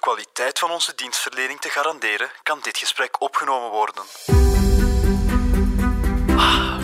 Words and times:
kwaliteit 0.00 0.58
van 0.58 0.70
onze 0.70 0.94
dienstverlening 0.94 1.60
te 1.60 1.68
garanderen, 1.68 2.30
kan 2.42 2.58
dit 2.62 2.78
gesprek 2.78 3.20
opgenomen 3.20 3.70
worden. 3.70 4.04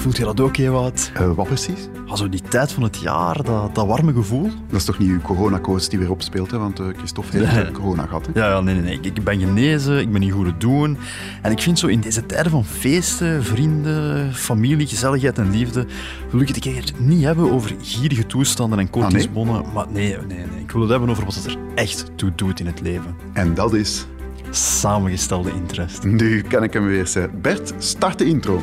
Voelt 0.07 0.19
je 0.19 0.25
dat 0.25 0.41
ook, 0.41 0.57
Ewout? 0.57 1.11
Uh, 1.21 1.33
wat 1.33 1.47
precies? 1.47 1.89
Also 2.07 2.29
die 2.29 2.41
tijd 2.41 2.73
van 2.73 2.83
het 2.83 2.97
jaar, 2.97 3.43
dat, 3.43 3.75
dat 3.75 3.87
warme 3.87 4.13
gevoel. 4.13 4.43
Dat 4.43 4.79
is 4.81 4.85
toch 4.85 4.99
niet 4.99 5.09
uw 5.09 5.21
coronakoos 5.21 5.89
die 5.89 5.99
weer 5.99 6.11
opspeelt, 6.11 6.51
hè? 6.51 6.59
want 6.59 6.81
uh, 6.81 6.87
Christophe 6.97 7.37
heeft 7.37 7.53
nee. 7.53 7.71
corona 7.71 8.07
gehad. 8.07 8.27
Hè? 8.27 8.41
Ja, 8.41 8.49
ja, 8.49 8.61
nee, 8.61 8.75
nee, 8.75 8.83
nee. 8.83 9.13
Ik 9.13 9.25
ben 9.25 9.39
genezen, 9.39 10.01
ik 10.01 10.13
ben 10.13 10.23
in 10.23 10.31
goede 10.31 10.57
doen. 10.57 10.99
En 11.43 11.53
ik 11.53 11.61
vind 11.61 11.79
zo 11.79 11.87
in 11.87 12.01
deze 12.01 12.27
tijden 12.27 12.51
van 12.51 12.65
feesten, 12.65 13.45
vrienden, 13.45 14.35
familie, 14.35 14.87
gezelligheid 14.87 15.39
en 15.39 15.51
liefde, 15.51 15.87
wil 16.31 16.41
ik 16.41 16.49
het 16.49 16.67
een 16.67 16.85
niet 16.99 17.25
hebben 17.25 17.53
over 17.53 17.75
gierige 17.83 18.27
toestanden 18.27 18.79
en 18.79 18.91
kortingsbonnen. 18.91 19.57
Ah, 19.57 19.65
nee? 19.65 19.75
Maar 19.75 19.87
nee, 19.91 20.17
nee, 20.17 20.47
nee. 20.47 20.61
Ik 20.61 20.71
wil 20.71 20.81
het 20.81 20.91
hebben 20.91 21.11
over 21.11 21.25
wat 21.25 21.35
het 21.35 21.47
er 21.47 21.57
echt 21.75 22.11
toe 22.15 22.33
doet 22.35 22.61
in 22.61 22.67
het 22.67 22.81
leven. 22.81 23.17
En 23.33 23.55
dat 23.55 23.75
is... 23.75 24.07
Samengestelde 24.51 25.51
interest. 25.51 26.05
Nu 26.05 26.41
kan 26.41 26.63
ik 26.63 26.73
hem 26.73 26.87
weer 26.87 27.07
zeggen. 27.07 27.41
Bert, 27.41 27.73
start 27.79 28.19
de 28.19 28.25
intro. 28.25 28.63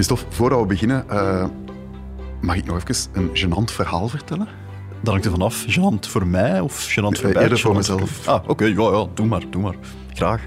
Christophe, 0.00 0.34
voordat 0.34 0.60
we 0.60 0.66
beginnen, 0.66 1.04
uh, 1.10 1.44
mag 2.40 2.56
ik 2.56 2.64
nog 2.64 2.76
even 2.76 3.10
een 3.12 3.30
gênant 3.34 3.72
verhaal 3.72 4.08
vertellen? 4.08 4.48
Dat 5.00 5.12
hangt 5.12 5.24
er 5.24 5.30
vanaf. 5.30 5.64
Gênant 5.66 6.08
voor 6.08 6.26
mij 6.26 6.60
of 6.60 6.90
gênant 6.90 7.20
voor 7.20 7.30
Bert? 7.30 7.36
Eerder 7.36 7.58
voor 7.58 7.74
mezelf. 7.74 8.28
Ah, 8.28 8.48
oké. 8.48 8.64
Ja, 8.64 8.90
ja, 8.90 9.06
doe 9.14 9.26
maar, 9.26 9.42
doe 9.50 9.62
maar. 9.62 9.74
Graag. 10.14 10.40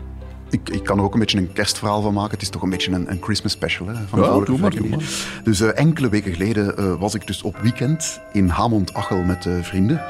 Ik, 0.50 0.70
ik, 0.70 0.84
kan 0.84 0.98
er 0.98 1.04
ook 1.04 1.14
een 1.14 1.20
beetje 1.20 1.38
een 1.38 1.54
kerstverhaal 1.54 2.02
van 2.02 2.14
maken. 2.14 2.32
Het 2.32 2.42
is 2.42 2.50
toch 2.50 2.62
een 2.62 2.70
beetje 2.70 2.92
een, 2.92 3.12
een 3.12 3.20
Christmas 3.22 3.52
special. 3.52 3.88
Hè, 3.88 3.94
van 4.08 4.20
ja, 4.20 4.40
doe 4.46 4.58
maar, 4.58 4.72
doe 4.72 4.88
maar. 4.88 5.04
Dus 5.44 5.62
uh, 5.62 5.78
enkele 5.78 6.10
weken 6.10 6.34
geleden 6.34 6.74
uh, 6.80 6.96
was 7.00 7.14
ik 7.14 7.28
dus 7.28 7.42
op 7.42 7.58
weekend 7.58 8.22
in 8.32 8.48
Hamond-Achel 8.48 9.24
met 9.24 9.48
vrienden. 9.62 10.02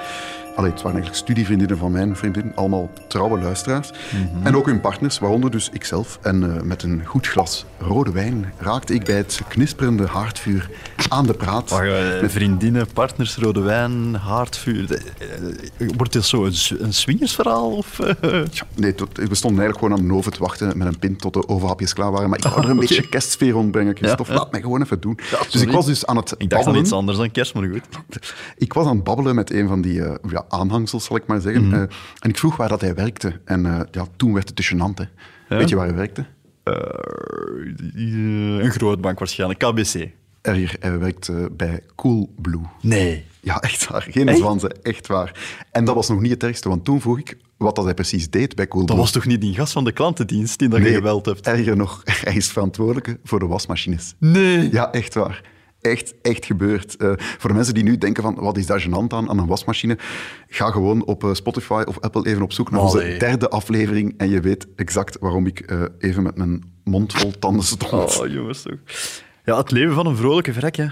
Allee, 0.56 0.72
het 0.72 0.82
waren 0.82 0.98
eigenlijk 0.98 1.16
studievriendinnen 1.16 1.78
van 1.78 1.92
mijn 1.92 2.16
vriendin, 2.16 2.52
allemaal 2.56 2.90
trouwe 3.08 3.40
luisteraars. 3.40 3.92
Mhm. 3.92 4.46
En 4.46 4.56
ook 4.56 4.66
hun 4.66 4.82
partners, 4.82 5.20
waaronder 5.20 5.52
dus 5.52 5.70
ikzelf. 5.72 6.20
En 6.22 6.44
uh, 6.44 6.62
met 6.62 6.84
een 6.84 7.02
goed 7.06 7.28
glas 7.28 7.66
rode 7.80 8.12
wijn 8.12 8.54
raakte 8.58 8.94
ik 8.94 9.04
bij 9.04 9.16
het 9.16 9.42
knisperende 9.48 10.08
haardvuur 10.08 10.70
aan 11.10 11.26
de 11.26 11.34
praat. 11.34 11.70
Wacht, 11.70 11.84
uh, 11.84 12.30
vriendinnen, 12.30 12.88
partners, 12.94 13.36
rode 13.36 13.60
wijn, 13.60 14.16
haardvuur. 14.16 15.02
Uh, 15.78 15.90
wordt 15.98 16.14
dit 16.14 16.26
zo 16.26 16.46
een, 16.46 16.54
een 16.80 16.94
swingersverhaal? 16.94 17.72
Of, 17.72 18.00
ja, 18.52 18.66
nee, 18.76 18.96
tot, 18.96 19.18
we 19.18 19.36
stonden 19.36 19.62
eigenlijk 19.62 19.78
gewoon 19.78 19.94
aan 19.94 20.08
de 20.08 20.14
oven 20.14 20.32
te 20.32 20.40
wachten 20.40 20.78
met 20.78 20.88
een 20.88 21.00
pint 21.00 21.22
tot 21.22 21.34
de 21.34 21.48
overhapjes 21.48 21.94
klaar 21.94 22.12
waren. 22.12 22.30
Maar 22.30 22.38
ik 22.38 22.44
wou 22.44 22.58
er 22.58 22.70
een 22.70 22.76
okay. 22.82 22.88
beetje 22.88 23.08
kerstsfeer 23.08 23.52
rondbrengen, 23.52 23.96
Christophe. 23.96 24.32
Ja, 24.32 24.38
Laat 24.38 24.52
mij 24.52 24.62
gewoon 24.62 24.82
even 24.82 25.00
doen. 25.00 25.20
Ja, 25.32 25.40
dus 25.52 25.62
ik 25.62 25.72
was 25.72 25.86
dus 25.86 26.06
aan 26.06 26.16
het 26.16 26.36
ik 26.38 26.50
babbelen. 26.50 26.80
iets 26.80 26.92
anders 26.92 27.18
dan 27.18 27.32
kerst, 27.32 27.54
maar 27.54 27.64
goed. 27.64 27.82
Ik 28.58 28.74
was 28.74 28.86
aan 28.86 28.96
het 28.96 29.04
babbelen 29.04 29.36
met 29.36 29.52
een 29.52 29.68
van 29.68 29.82
die 29.82 30.02
ja, 30.50 30.58
aanhangsels, 30.58 31.06
zal 31.06 31.16
ik 31.16 31.26
maar 31.26 31.42
zeggen. 31.42 31.64
Mm 31.64 31.72
-hmm. 31.72 31.82
uh, 31.82 31.88
en 32.20 32.30
ik 32.30 32.38
vroeg 32.38 32.56
waar 32.56 32.70
dat 32.70 32.82
hij 32.82 32.96
werkte. 32.96 33.40
En 33.46 33.66
uh, 33.66 33.80
ja, 33.92 34.06
toen 34.16 34.34
werd 34.34 34.48
het 34.48 34.56
te 34.56 34.64
gênant. 34.64 34.98
Hè. 34.98 35.06
Ja? 35.50 35.58
Weet 35.58 35.70
je 35.70 35.76
waar 35.76 35.86
hij 35.86 35.96
werkte? 35.96 36.26
Uh, 36.64 36.76
een 38.64 38.72
groot 38.72 39.02
bank 39.02 39.20
waarschijnlijk, 39.20 39.60
KBC. 39.60 40.10
Er, 40.42 40.76
hij 40.80 41.00
werkt 41.00 41.58
bij 41.58 41.84
Coolblue. 41.96 42.62
Nee. 42.82 43.26
Ja, 43.40 43.60
echt 43.60 43.88
waar. 43.88 44.08
Geen 44.10 44.28
hey? 44.28 44.36
zwansen, 44.36 44.82
echt 44.82 45.08
waar. 45.08 45.40
En 45.72 45.86
dat 45.86 45.96
was 45.96 46.10
nog 46.10 46.22
niet 46.22 46.32
het 46.32 46.44
ergste, 46.44 46.70
want 46.70 46.86
toen 46.86 47.02
vroeg 47.02 47.20
ik 47.20 47.38
wat 47.58 47.76
dat 47.76 47.86
hij 47.86 47.94
precies 47.94 48.30
deed 48.30 48.56
bij 48.56 48.68
Coolblue. 48.68 48.96
Dat 48.96 49.06
was 49.06 49.12
toch 49.12 49.26
niet 49.26 49.42
die 49.42 49.54
gast 49.54 49.74
van 49.74 49.84
de 49.84 49.92
klantendienst 49.92 50.60
die 50.60 50.68
dat 50.68 50.80
nee, 50.80 50.90
je 50.90 50.96
geweld 50.96 51.26
hebt? 51.26 51.48
erger 51.48 51.78
nog, 51.78 52.02
hij 52.24 52.36
is 52.36 52.48
verantwoordelijke 52.48 53.20
voor 53.24 53.40
de 53.40 53.46
wasmachines. 53.46 54.16
Nee. 54.20 54.72
Ja, 54.72 54.92
echt 54.92 55.14
waar 55.14 55.42
echt, 55.84 56.14
echt 56.22 56.46
gebeurd. 56.46 56.96
Uh, 56.98 57.12
voor 57.18 57.50
de 57.50 57.56
mensen 57.56 57.74
die 57.74 57.84
nu 57.84 57.98
denken 57.98 58.24
van, 58.24 58.36
wat 58.36 58.58
is 58.58 58.66
daar 58.66 58.82
gênant 58.82 59.14
aan, 59.14 59.30
aan 59.30 59.38
een 59.38 59.48
wasmachine? 59.48 59.98
Ga 60.48 60.72
gewoon 60.72 61.06
op 61.06 61.24
uh, 61.24 61.34
Spotify 61.34 61.84
of 61.86 62.00
Apple 62.00 62.28
even 62.28 62.42
op 62.42 62.54
zoek 62.54 62.72
naar 62.72 62.80
Allee. 62.80 63.06
onze 63.06 63.18
derde 63.18 63.50
aflevering 63.50 64.14
en 64.18 64.30
je 64.30 64.40
weet 64.40 64.68
exact 64.76 65.18
waarom 65.20 65.46
ik 65.46 65.72
uh, 65.72 65.84
even 66.00 66.24
met 66.24 66.38
mijn 66.38 66.64
mond 66.84 67.14
vol 67.14 67.32
tanden 67.40 67.64
stond. 67.64 68.20
Oh, 68.20 68.28
jongens 68.28 68.62
toch. 68.62 68.78
Ja, 69.46 69.58
het 69.58 69.72
leven 69.72 69.94
van 69.94 70.06
een 70.06 70.16
vrolijke 70.16 70.54
vrek, 70.54 70.76
hè. 70.76 70.88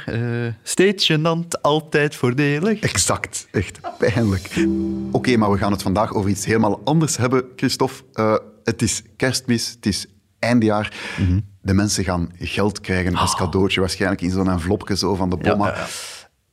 steeds 0.63 1.12
gênant, 1.12 1.62
altijd 1.62 2.16
voordelig. 2.16 2.79
Exact, 2.79 3.47
echt 3.52 3.79
pijnlijk. 3.97 4.46
Oké, 4.46 4.68
okay, 5.12 5.35
maar 5.35 5.52
we 5.52 5.58
gaan 5.58 5.72
het 5.72 5.81
vandaag 5.81 6.13
over 6.13 6.29
iets 6.29 6.46
helemaal 6.46 6.81
anders 6.84 7.18
hebben, 7.18 7.44
Christophe. 7.56 8.41
het 8.63 8.81
is 8.81 9.02
kerstmis, 9.18 9.69
het 9.69 9.85
is 9.85 10.08
eindjaar. 10.40 10.94
Mm 11.18 11.25
-hmm. 11.25 11.50
De 11.61 11.73
mensen 11.73 12.03
gaan 12.03 12.29
geld 12.39 12.81
krijgen 12.81 13.16
als 13.16 13.35
cadeautje, 13.35 13.79
waarschijnlijk 13.79 14.22
in 14.22 14.31
zo'n 14.31 14.49
envelopje 14.49 14.97
zo 14.97 15.16
van 15.16 15.29
de 15.29 15.38
bomma. 15.38 15.67
Ja, 15.67 15.73
ja, 15.73 15.79
ja. 15.79 15.88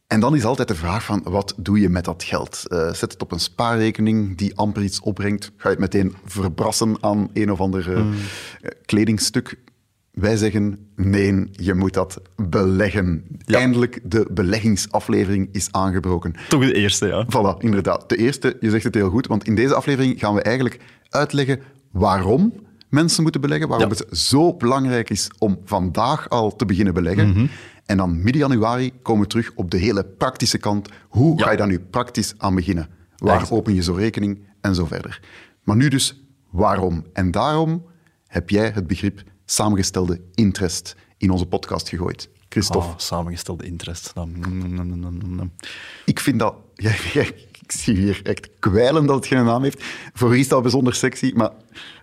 En 0.07 0.21
dan 0.21 0.37
is 0.37 0.45
altijd 0.45 0.69
de 0.69 0.75
vraag 0.75 1.05
van, 1.05 1.21
wat 1.25 1.55
doe 1.57 1.81
je 1.81 1.89
met 1.89 2.05
dat 2.05 2.23
geld? 2.23 2.63
Uh, 2.69 2.93
zet 2.93 3.13
het 3.13 3.23
op 3.23 3.33
een 3.33 3.41
spaarrekening 3.41 4.37
die 4.37 4.57
amper 4.57 4.83
iets 4.83 5.01
opbrengt. 5.01 5.53
Ga 5.57 5.69
je 5.69 5.77
het 5.77 5.79
meteen 5.79 6.15
verbrassen 6.25 6.97
aan 7.01 7.31
een 7.33 7.53
of 7.53 7.61
ander 7.61 7.89
uh, 7.91 7.97
mm. 8.03 8.15
kledingstuk? 8.85 9.59
Wij 10.11 10.37
zeggen, 10.37 10.89
nee, 10.97 11.49
je 11.53 11.75
moet 11.75 11.95
dat 11.95 12.21
beleggen. 12.37 13.25
Eindelijk, 13.47 14.01
de 14.05 14.27
beleggingsaflevering 14.31 15.49
is 15.53 15.69
aangebroken. 15.71 16.35
Toch 16.49 16.65
de 16.65 16.75
eerste, 16.75 17.07
ja. 17.07 17.27
Voilà, 17.27 17.59
inderdaad. 17.59 18.09
De 18.09 18.17
eerste, 18.17 18.57
je 18.61 18.71
zegt 18.71 18.85
het 18.85 18.95
heel 18.95 19.11
goed, 19.11 19.27
want 19.27 19.45
in 19.45 19.55
deze 19.55 19.75
aflevering 19.75 20.19
gaan 20.19 20.35
we 20.35 20.43
eigenlijk 20.43 20.81
uitleggen 21.09 21.61
waarom 21.91 22.53
mensen 22.89 23.23
moeten 23.23 23.41
beleggen, 23.41 23.69
waarom 23.69 23.91
ja. 23.91 23.97
het 23.97 24.19
zo 24.19 24.55
belangrijk 24.55 25.11
is 25.11 25.31
om 25.39 25.59
vandaag 25.65 26.29
al 26.29 26.57
te 26.57 26.65
beginnen 26.65 26.95
beleggen. 26.95 27.27
Mm 27.27 27.35
-hmm. 27.35 27.51
En 27.87 27.97
dan 27.97 28.23
midden 28.23 28.41
januari 28.43 28.93
komen 29.03 29.23
we 29.23 29.29
terug 29.29 29.53
op 29.55 29.71
de 29.71 29.79
hele 29.79 30.05
praktische 30.05 30.59
kant. 30.59 30.89
Hoe 31.09 31.39
ja. 31.39 31.45
ga 31.45 31.51
je 31.51 31.57
daar 31.57 31.67
nu 31.67 31.81
praktisch 31.81 32.35
aan 32.37 32.55
beginnen? 32.55 32.89
Waar 33.17 33.41
Echt? 33.41 33.51
open 33.51 33.75
je 33.75 33.83
zo'n 33.83 33.97
rekening 33.97 34.47
en 34.61 34.75
zo 34.75 34.87
verder. 34.87 35.21
Maar 35.63 35.77
nu 35.77 35.89
dus 35.89 36.23
waarom? 36.51 37.05
En 37.13 37.31
daarom 37.31 37.87
heb 38.27 38.51
jij 38.51 38.71
het 38.75 38.87
begrip 38.87 39.23
samengestelde 39.45 40.21
interest 40.35 40.97
in 41.17 41.31
onze 41.31 41.47
podcast 41.47 41.89
gegooid. 41.89 42.29
Christophe. 42.49 42.89
Oh, 42.89 42.95
samengestelde 42.97 43.67
interest. 43.67 44.13
Ik 46.05 46.21
vind 46.21 46.39
dat... 46.39 46.55
ik 47.69 47.81
zie 47.81 47.97
hier 47.97 48.21
echt 48.23 48.49
kwijlen 48.59 49.07
dat 49.07 49.17
het 49.17 49.27
geen 49.27 49.45
naam 49.45 49.63
heeft. 49.63 49.85
Voor 50.13 50.29
wie 50.29 50.41
is 50.41 50.49
dat 50.49 50.63
bijzonder 50.63 50.95
sexy, 50.95 51.33
maar 51.35 51.51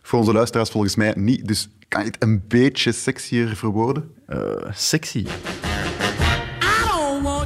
voor 0.02 0.20
onze 0.20 0.34
luisteraars 0.34 0.70
volgens 0.70 0.96
mij 0.96 1.14
niet. 1.16 1.48
Dus 1.48 1.70
kan 1.88 2.02
je 2.02 2.08
het 2.08 2.24
een 2.24 2.44
beetje 2.48 2.92
sexier 2.92 3.56
verwoorden? 3.56 4.12
Uh, 4.28 4.40
sexy? 4.72 5.26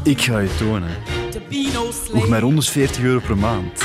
Ik 0.04 0.22
ga 0.22 0.40
je 0.40 0.56
tonen 0.58 0.92
je 2.14 2.26
met 2.30 2.42
140 2.42 3.04
euro 3.04 3.20
per 3.20 3.38
maand 3.38 3.84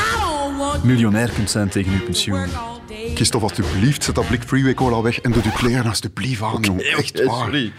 miljonair 0.83 1.31
kunt 1.31 1.51
zijn 1.51 1.69
tegen 1.69 1.93
je 1.93 1.99
pensioen. 1.99 2.47
Christophe, 3.15 3.47
alsjeblieft, 3.47 4.05
zet 4.05 4.15
dat 4.15 4.27
blik 4.27 4.43
Freeway 4.43 4.75
Cola 4.75 5.03
weg 5.03 5.21
en 5.21 5.33
doe 5.33 5.43
je 5.43 5.53
kleren 5.53 5.87
alsjeblieft 5.87 6.43
aan, 6.43 6.55
okay, 6.55 6.61
jongen. 6.63 6.85
Echt 6.85 7.25
waar. 7.25 7.45
Sorry. 7.45 7.73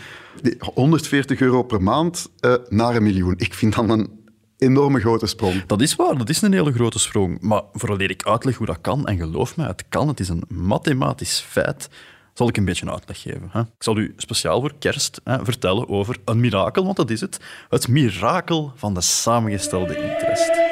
140 0.59 1.39
euro 1.39 1.63
per 1.63 1.83
maand 1.83 2.29
uh, 2.41 2.53
naar 2.69 2.95
een 2.95 3.03
miljoen. 3.03 3.33
Ik 3.37 3.53
vind 3.53 3.75
dat 3.75 3.89
een 3.89 4.24
enorme 4.57 4.99
grote 4.99 5.27
sprong. 5.27 5.65
Dat 5.65 5.81
is 5.81 5.95
waar, 5.95 6.17
dat 6.17 6.29
is 6.29 6.41
een 6.41 6.53
hele 6.53 6.73
grote 6.73 6.99
sprong. 6.99 7.41
Maar 7.41 7.61
voordat 7.73 8.01
ik 8.01 8.23
uitleg 8.23 8.55
hoe 8.55 8.65
dat 8.65 8.81
kan, 8.81 9.07
en 9.07 9.17
geloof 9.17 9.57
me, 9.57 9.65
het 9.65 9.83
kan, 9.89 10.07
het 10.07 10.19
is 10.19 10.29
een 10.29 10.43
mathematisch 10.47 11.39
feit, 11.39 11.89
zal 12.33 12.47
ik 12.47 12.57
een 12.57 12.65
beetje 12.65 12.85
een 12.85 12.91
uitleg 12.91 13.21
geven. 13.21 13.49
Hè? 13.51 13.59
Ik 13.59 13.67
zal 13.83 13.97
u 13.97 14.13
speciaal 14.17 14.59
voor 14.59 14.73
kerst 14.79 15.21
hè, 15.23 15.45
vertellen 15.45 15.89
over 15.89 16.17
een 16.25 16.39
mirakel, 16.39 16.83
want 16.83 16.97
dat 16.97 17.09
is 17.09 17.21
het. 17.21 17.39
Het 17.69 17.87
mirakel 17.87 18.71
van 18.75 18.93
de 18.93 19.01
samengestelde 19.01 19.95
interest. 19.95 20.63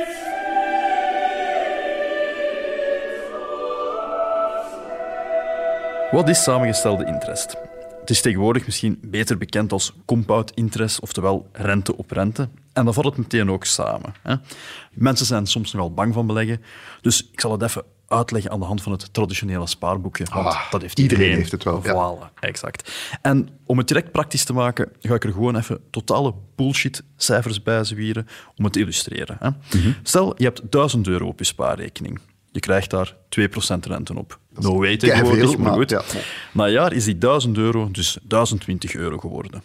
Wat 6.12 6.30
is 6.30 6.44
samengestelde 6.44 7.06
interest? 7.06 7.56
Het 8.04 8.12
is 8.12 8.22
tegenwoordig 8.22 8.66
misschien 8.66 9.00
beter 9.02 9.38
bekend 9.38 9.72
als 9.72 9.94
compound 10.06 10.52
interest, 10.52 11.00
oftewel 11.00 11.48
rente 11.52 11.98
op 11.98 12.12
rente. 12.12 12.50
En 12.74 12.86
dan 12.86 12.94
valt 12.94 13.06
het 13.06 13.18
meteen 13.18 13.52
ook 13.52 13.66
samen. 13.66 14.14
Hè. 14.22 14.36
Mensen 14.94 15.26
zijn 15.26 15.46
soms 15.48 15.74
nogal 15.74 15.94
bang 15.94 16.14
van 16.14 16.28
beleggen, 16.28 16.62
dus 17.02 17.30
ik 17.32 17.40
zal 17.40 17.52
het 17.52 17.62
even 17.62 17.84
uitleggen 18.08 18.52
aan 18.52 18.60
de 18.60 18.66
hand 18.66 18.82
van 18.82 18.92
het 18.92 19.14
traditionele 19.14 19.68
spaarboekje. 19.68 20.26
Want 20.34 20.48
Ah, 20.48 20.72
dat 20.72 20.82
heeft 20.82 21.00
iedereen 21.00 21.24
iedereen. 21.24 21.40
heeft 21.42 21.52
het 21.52 21.64
wel, 21.64 21.82
ja. 21.84 22.30
Voilà, 22.30 22.40
exact. 22.40 22.92
En 23.22 23.50
om 23.66 23.78
het 23.78 23.88
direct 23.88 24.12
praktisch 24.12 24.44
te 24.44 24.54
maken, 24.54 24.92
ga 25.02 25.14
ik 25.16 25.24
er 25.24 25.32
gewoon 25.32 25.56
even 25.56 25.80
totale 25.90 26.34
bullshit 26.56 27.04
cijfers 27.18 27.64
bij 27.64 27.84
zwieren 27.84 28.28
om 28.56 28.64
het 28.64 28.74
te 28.74 28.80
illustreren. 28.80 29.38
Hè. 29.40 29.50
Mhm. 29.80 29.92
Stel, 30.04 30.34
je 30.38 30.44
hebt 30.44 30.62
1000 30.72 31.08
euro 31.08 31.28
op 31.28 31.40
je 31.40 31.46
spaarrekening. 31.46 32.20
Je 32.52 32.60
krijgt 32.60 32.90
daar 32.90 33.16
2% 33.30 33.86
rente 33.86 34.16
op. 34.18 34.40
No 34.60 34.78
way 34.80 34.98
tegenwoordig, 34.98 35.58
maar 35.58 35.60
maar 35.60 35.74
goed. 35.74 35.90
ja. 35.90 36.02
Na 36.52 36.66
een 36.66 36.72
jaar 36.72 36.94
is 36.94 37.04
die 37.04 37.18
1000 37.18 37.58
euro 37.58 37.90
dus 37.92 38.18
1020 38.24 38.94
euro 38.96 39.18
geworden. 39.18 39.64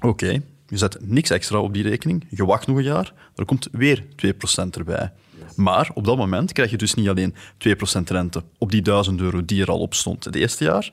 Oké, 0.00 0.42
je 0.68 0.76
zet 0.76 0.96
niks 1.00 1.30
extra 1.30 1.58
op 1.58 1.74
die 1.74 1.82
rekening. 1.82 2.26
Je 2.30 2.44
wacht 2.44 2.66
nog 2.66 2.76
een 2.76 2.82
jaar, 2.82 3.12
er 3.34 3.44
komt 3.44 3.68
weer 3.72 4.04
2% 4.26 4.76
erbij. 4.76 5.12
Maar 5.56 5.90
op 5.94 6.04
dat 6.04 6.16
moment 6.16 6.52
krijg 6.52 6.70
je 6.70 6.76
dus 6.76 6.94
niet 6.94 7.08
alleen 7.08 7.34
2% 7.68 8.02
rente 8.04 8.42
op 8.58 8.70
die 8.70 8.82
1000 8.82 9.20
euro 9.20 9.44
die 9.44 9.62
er 9.62 9.68
al 9.70 9.78
op 9.80 9.94
stond 9.94 10.24
het 10.24 10.34
eerste 10.34 10.64
jaar, 10.64 10.92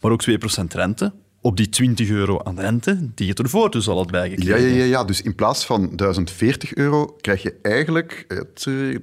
maar 0.00 0.10
ook 0.12 0.22
2% 0.30 0.34
rente 0.68 1.12
op 1.40 1.56
die 1.56 1.68
20 1.68 2.08
euro 2.08 2.40
aan 2.42 2.60
rente 2.60 3.08
die 3.14 3.26
je 3.26 3.34
ervoor 3.34 3.70
dus 3.70 3.88
al 3.88 3.96
had 3.96 4.04
Ja, 4.04 4.10
bijgekregen. 4.10 4.68
ja, 4.68 4.76
ja, 4.76 4.84
ja, 4.84 5.04
dus 5.04 5.22
in 5.22 5.34
plaats 5.34 5.64
van 5.66 5.96
1040 5.96 6.74
euro 6.74 7.06
krijg 7.20 7.42
je 7.42 7.54
eigenlijk 7.62 8.24
het, 8.28 8.64
eh, 8.68 8.96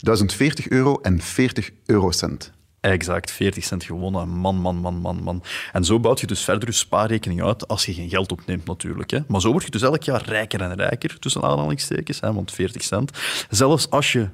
1040 0.00 0.68
euro 0.68 0.98
en 1.02 1.20
40 1.20 1.70
eurocent. 1.86 2.52
Exact, 2.80 3.30
40 3.30 3.64
cent 3.64 3.84
gewonnen. 3.84 4.28
Man, 4.28 4.56
man, 4.56 4.76
man, 4.76 4.94
man, 4.94 5.22
man. 5.22 5.42
En 5.72 5.84
zo 5.84 6.00
bouwt 6.00 6.20
je 6.20 6.26
dus 6.26 6.44
verder 6.44 6.68
je 6.68 6.74
spaarrekening 6.74 7.42
uit, 7.42 7.68
als 7.68 7.86
je 7.86 7.94
geen 7.94 8.08
geld 8.08 8.32
opneemt 8.32 8.66
natuurlijk. 8.66 9.10
Hè. 9.10 9.18
Maar 9.28 9.40
zo 9.40 9.50
word 9.50 9.64
je 9.64 9.70
dus 9.70 9.82
elk 9.82 10.02
jaar 10.02 10.22
rijker 10.24 10.60
en 10.60 10.74
rijker, 10.74 11.18
tussen 11.18 11.42
aanhalingstekens, 11.42 12.20
hè, 12.20 12.32
want 12.32 12.52
40 12.52 12.82
cent. 12.82 13.10
Zelfs 13.50 13.90
als 13.90 14.12
je 14.12 14.28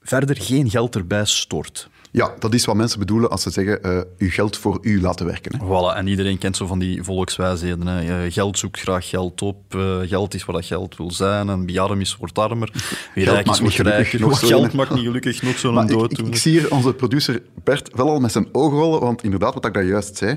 verder 0.00 0.36
geen 0.36 0.70
geld 0.70 0.94
erbij 0.94 1.24
stort. 1.24 1.88
Ja, 2.14 2.34
dat 2.38 2.54
is 2.54 2.64
wat 2.64 2.76
mensen 2.76 2.98
bedoelen 2.98 3.30
als 3.30 3.42
ze 3.42 3.50
zeggen 3.50 3.82
eh 3.82 4.00
uw 4.18 4.30
geld 4.30 4.56
voor 4.56 4.78
u 4.82 5.00
laten 5.00 5.26
werken. 5.26 5.58
Hè. 5.58 5.66
Voilà, 5.66 5.96
en 5.96 6.06
iedereen 6.06 6.38
kent 6.38 6.56
zo 6.56 6.66
van 6.66 6.78
die 6.78 7.02
volkswijsheden. 7.02 7.86
Hè. 7.86 8.24
Eh, 8.24 8.32
Geld 8.32 8.58
zoekt 8.58 8.80
graag 8.80 9.08
geld 9.08 9.42
op, 9.42 9.74
eh, 9.74 9.98
geld 10.00 10.34
is 10.34 10.44
wat 10.44 10.54
dat 10.54 10.64
geld 10.64 10.96
wil 10.96 11.10
zijn, 11.10 11.48
en 11.48 11.66
wie 11.66 11.80
arm 11.80 12.00
is, 12.00 12.16
wordt 12.16 12.38
armer. 12.38 12.70
Wie 13.14 13.24
Geld 13.24 13.36
rijk 13.36 13.48
is, 13.48 13.60
wordt 13.60 13.62
niet 13.62 13.72
gelukkig, 13.72 14.02
rijker. 14.02 14.20
nog 14.20 14.30
Nog 14.30 14.38
zo 14.38 14.46
geld 14.46 14.72
maakt 14.72 14.94
niet 14.94 15.04
gelukkig, 15.04 15.42
nog 15.42 15.58
zo'n 15.58 15.76
ik, 15.76 15.82
ik, 15.82 15.88
dooddoener. 15.88 16.32
ik 16.32 16.38
zie 16.38 16.52
hier 16.52 16.70
onze 16.70 16.94
producer 16.94 17.42
Bert 17.64 17.90
wel 17.94 18.08
al 18.08 18.20
met 18.20 18.32
zijn 18.32 18.48
ogen 18.52 18.78
rollen, 18.78 19.00
want 19.00 19.22
inderdaad, 19.22 19.54
wat 19.54 19.66
ik 19.66 19.74
daar 19.74 19.84
juist 19.84 20.16
zei, 20.16 20.36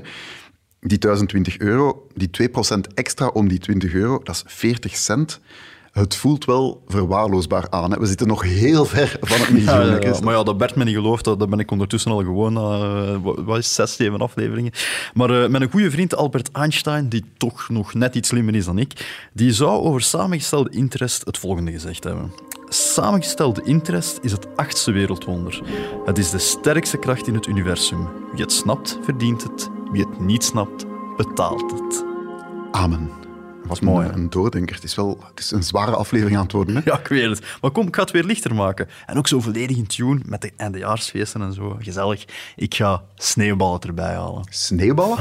die 0.80 0.98
1020 0.98 1.58
euro, 1.58 2.06
die 2.14 2.30
2% 2.30 2.94
extra 2.94 3.26
om 3.26 3.48
die 3.48 3.58
20 3.58 3.92
euro, 3.92 4.20
dat 4.22 4.34
is 4.34 4.42
40 4.46 4.96
cent. 4.96 5.40
Het 5.96 6.16
voelt 6.16 6.44
wel 6.44 6.82
verwaarloosbaar 6.88 7.66
aan. 7.70 7.90
Hè. 7.90 7.98
We 7.98 8.06
zitten 8.06 8.26
nog 8.26 8.42
heel 8.42 8.84
ver 8.84 9.16
van 9.20 9.38
het 9.40 9.50
miljoen. 9.50 9.86
Ja, 9.86 9.98
ja? 10.00 10.20
Maar 10.22 10.34
ja, 10.34 10.42
dat 10.42 10.58
Bert 10.58 10.74
me 10.74 10.84
niet 10.84 10.94
gelooft, 10.94 11.24
dat, 11.24 11.50
ben 11.50 11.58
ik 11.58 11.70
ondertussen 11.70 12.10
al 12.10 12.18
gewoon, 12.18 12.56
eh, 12.56 13.16
wat- 13.22 13.38
wat 13.44 13.58
is 13.58 13.74
zes, 13.74 13.96
zeven 13.96 14.18
afleveringen. 14.20 14.72
Maar 15.14 15.42
eh, 15.42 15.48
mijn 15.48 15.70
goede 15.70 15.90
vriend 15.90 16.16
Albert 16.16 16.50
Einstein, 16.52 17.08
die 17.08 17.24
toch 17.36 17.68
nog 17.68 17.94
net 17.94 18.14
iets 18.14 18.28
slimmer 18.28 18.54
is 18.54 18.64
dan 18.64 18.78
ik, 18.78 18.92
die 19.32 19.52
zou 19.52 19.82
over 19.82 20.00
samengestelde 20.02 20.70
interest 20.70 21.24
het 21.24 21.38
volgende 21.38 21.70
gezegd 21.72 22.04
hebben. 22.04 22.32
Samengestelde 22.68 23.62
interest 23.64 24.18
is 24.22 24.32
het 24.32 24.46
achtste 24.56 24.90
wereldwonder. 24.92 25.60
Het 26.04 26.18
is 26.18 26.30
de 26.30 26.38
sterkste 26.38 26.96
kracht 26.96 27.26
in 27.26 27.34
het 27.34 27.46
universum. 27.46 28.08
Wie 28.32 28.40
het 28.42 28.52
snapt, 28.52 28.98
verdient 29.02 29.42
het. 29.42 29.70
Wie 29.92 30.00
het 30.06 30.20
niet 30.20 30.44
snapt, 30.44 30.84
betaalt 31.16 31.70
het. 31.72 32.04
Amen. 32.70 33.10
Was 33.66 33.80
mooi, 33.80 34.08
een 34.08 34.30
doordenker. 34.30 34.74
Het 34.74 34.84
is 34.84 34.94
wel 34.94 35.18
het 35.28 35.38
is 35.38 35.50
een 35.50 35.62
zware 35.62 35.96
aflevering 35.96 36.36
aan 36.36 36.42
het 36.42 36.52
worden. 36.52 36.76
Hè? 36.76 36.80
Ja, 36.84 36.98
ik 36.98 37.06
weet 37.06 37.28
het. 37.28 37.42
Maar 37.60 37.70
kom, 37.70 37.86
ik 37.86 37.94
ga 37.94 38.02
het 38.02 38.10
weer 38.10 38.24
lichter 38.24 38.54
maken. 38.54 38.88
En 39.06 39.18
ook 39.18 39.26
zo 39.26 39.40
volledig 39.40 39.76
in 39.76 39.86
tune 39.86 40.20
met 40.24 40.40
de 40.40 40.52
eindejaarsfeesten 40.56 41.42
en 41.42 41.52
zo. 41.52 41.76
Gezellig. 41.80 42.24
Ik 42.56 42.74
ga 42.74 43.02
sneeuwballen 43.14 43.80
erbij 43.80 44.14
halen. 44.14 44.46
Sneeuwballen? 44.50 45.18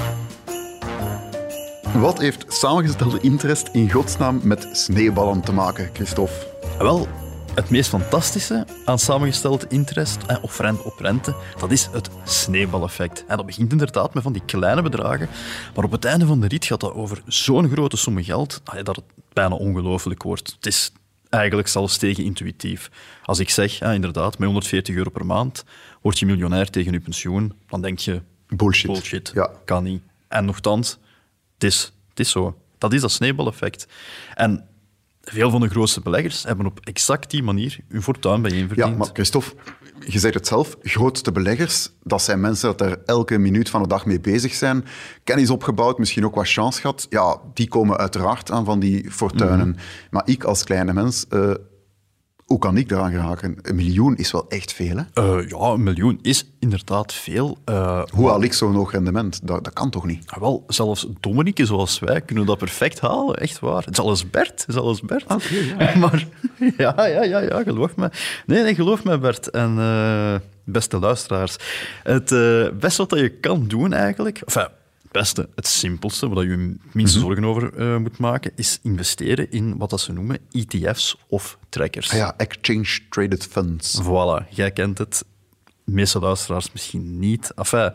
Wat 1.94 2.20
heeft 2.20 2.46
samengestelde 2.48 3.20
interest 3.22 3.70
in 3.72 3.92
godsnaam 3.92 4.40
met 4.44 4.68
sneeuwballen 4.72 5.42
te 5.42 5.54
maken, 5.54 5.90
Christophe? 5.94 6.34
Wel, 6.78 7.08
het 7.56 7.70
meest 7.70 7.90
fantastische 7.90 8.66
aan 8.86 9.00
samengesteld 9.00 9.72
interest 9.72 10.24
eh, 10.28 10.38
of 10.44 10.60
rente 10.60 10.84
op 10.84 11.00
rente, 11.00 11.36
dat 11.60 11.72
is 11.72 11.90
het 11.92 12.10
sneeuwbaleffect. 12.24 13.26
En 13.28 13.38
dat 13.38 13.46
begint 13.46 13.72
inderdaad 13.72 14.14
met 14.14 14.24
van 14.24 14.34
die 14.34 14.42
kleine 14.46 14.82
bedragen, 14.82 15.30
maar 15.76 15.86
op 15.86 15.92
het 15.92 16.06
einde 16.06 16.26
van 16.26 16.40
de 16.40 16.48
rit 16.48 16.66
gaat 16.66 16.80
dat 16.80 16.94
over 16.94 17.22
zo'n 17.28 17.70
grote 17.70 17.98
som 17.98 18.24
geld 18.24 18.62
dat 18.84 18.96
het 18.96 19.06
bijna 19.34 19.56
ongelooflijk 19.56 20.24
wordt. 20.24 20.52
Het 20.56 20.66
is 20.66 20.92
eigenlijk 21.30 21.68
zelfs 21.68 21.98
tegen 21.98 22.24
intuïtief. 22.24 22.90
Als 23.24 23.40
ik 23.40 23.50
zeg, 23.50 23.82
inderdaad, 23.82 24.38
met 24.38 24.48
140 24.48 24.96
euro 24.96 25.10
per 25.10 25.26
maand 25.26 25.64
word 26.02 26.20
je 26.20 26.26
miljonair 26.26 26.70
tegen 26.70 26.92
je 26.92 27.00
pensioen, 27.00 27.54
dan 27.70 27.82
denk 27.82 28.00
je... 28.00 28.22
Bullshit. 28.48 28.92
Bullshit, 28.92 29.32
Ja. 29.34 29.50
kan 29.66 29.84
niet. 29.84 30.02
En 30.28 30.46
nogthans, 30.46 30.98
het 31.54 31.64
is, 31.64 31.94
het 32.10 32.20
is 32.20 32.30
zo. 32.30 32.58
Dat 32.78 32.94
is 32.94 33.02
dat 33.02 33.12
sneeuwbaleffect. 33.12 33.88
En 34.34 34.68
veel 35.26 35.50
van 35.50 35.62
de 35.62 35.70
grootste 35.70 36.02
beleggers 36.02 36.44
hebben 36.44 36.66
op 36.66 36.80
exact 36.84 37.32
die 37.32 37.44
manier 37.44 37.80
hun 37.88 38.02
fortuin 38.02 38.42
bijeen 38.42 38.68
verdiend. 38.68 38.90
Ja, 38.90 38.96
maar 38.96 39.10
Christophe, 39.14 39.52
je 40.00 40.20
zegt 40.20 40.34
het 40.34 40.48
zelf, 40.48 40.78
grootste 40.82 41.32
beleggers, 41.32 41.90
dat 42.04 42.22
zijn 42.22 42.40
mensen 42.40 42.78
dat 42.78 42.90
er 42.90 43.02
elke 43.06 43.38
minuut 43.38 43.70
van 43.70 43.82
de 43.82 43.88
dag 43.88 44.06
mee 44.06 44.20
bezig 44.20 44.54
zijn. 44.54 44.86
Kennis 45.24 45.50
opgebouwd, 45.50 45.98
misschien 45.98 46.26
ook 46.26 46.36
wat 46.36 46.50
chance 46.50 46.82
gehad. 46.82 47.08
Ja, 47.10 47.40
die 47.54 47.68
komen 47.68 47.98
uiteraard 47.98 48.52
aan 48.52 48.66
van 48.66 48.80
die 48.80 49.12
fortuinen. 49.12 49.70
Mhm. 49.70 49.80
Maar 50.10 50.24
ik 50.26 50.44
als 50.44 50.64
kleine 50.64 50.94
mens, 50.94 51.26
eh, 51.30 51.52
hoe 52.46 52.60
kan 52.60 52.78
ik 52.78 52.90
daaraan 52.90 53.12
geraken? 53.12 53.58
Een 53.62 53.76
miljoen 53.76 54.16
is 54.16 54.32
wel 54.32 54.46
echt 54.50 54.74
veel, 54.74 54.96
hè? 54.98 55.04
Eh, 55.14 55.50
ja, 55.50 55.58
een 55.58 55.84
miljoen 55.84 56.20
is 56.22 56.52
inderdaad 56.60 57.14
veel. 57.14 57.58
Eh, 57.66 58.04
Hoe 58.14 58.30
haal 58.30 58.44
ik 58.44 58.54
zo'n 58.54 58.74
hoog 58.76 58.92
rendement? 58.92 59.48
Dat, 59.48 59.64
dat 59.64 59.74
kan 59.74 59.90
toch 59.90 60.06
niet? 60.06 60.26
wel, 60.40 60.64
zelfs 60.68 61.08
dommeriken 61.20 61.66
zoals 61.68 62.00
wij 62.00 62.22
kunnen 62.22 62.46
dat 62.46 62.58
perfect 62.58 63.00
halen, 63.00 63.36
echt 63.36 63.60
waar. 63.60 63.86
Zelfs 63.90 64.30
Bert, 64.30 64.66
zelfs 64.68 65.02
Bert. 65.02 65.26
Maar 66.00 66.28
ja, 66.78 67.06
ja, 67.06 67.24
ja, 67.24 67.40
ja, 67.40 67.64
geloof 67.64 67.96
me. 67.96 68.10
Nee, 68.46 68.64
nee, 68.64 68.76
geloof 68.76 69.04
me, 69.04 69.18
Bert. 69.18 69.50
En 69.50 69.76
eh, 69.80 70.36
beste 70.64 71.00
luisteraars, 71.00 71.56
het 72.04 72.30
beste 72.80 73.06
wat 73.08 73.20
je 73.20 73.30
kan 73.30 73.68
doen 73.68 73.94
eigenlijk, 73.94 74.42
enfin, 74.46 74.68
beste, 75.18 75.50
het 75.56 75.68
simpelste, 75.68 76.30
waar 76.30 76.44
je 76.44 76.50
je 76.50 76.76
minste 76.92 77.20
zorgen 77.20 77.46
over 77.46 77.74
eh, 77.74 77.98
moet 77.98 78.18
maken, 78.18 78.52
is 78.56 78.80
investeren 78.82 79.52
in 79.52 79.78
wat 79.78 79.90
dat 79.90 80.02
ze 80.02 80.14
noemen 80.14 80.40
ETF's 80.52 81.18
of 81.28 81.58
trackers. 81.70 82.12
Ah 82.12 82.18
ja, 82.18 82.34
Exchange 82.38 83.00
Traded 83.10 83.44
Funds. 83.46 84.02
Voilà, 84.04 84.50
jij 84.50 84.72
kent 84.72 84.98
het. 84.98 85.26
De 85.84 85.92
meeste 85.92 86.20
luisteraars 86.20 86.72
misschien 86.72 87.20
niet. 87.20 87.52
Enfin, 87.56 87.92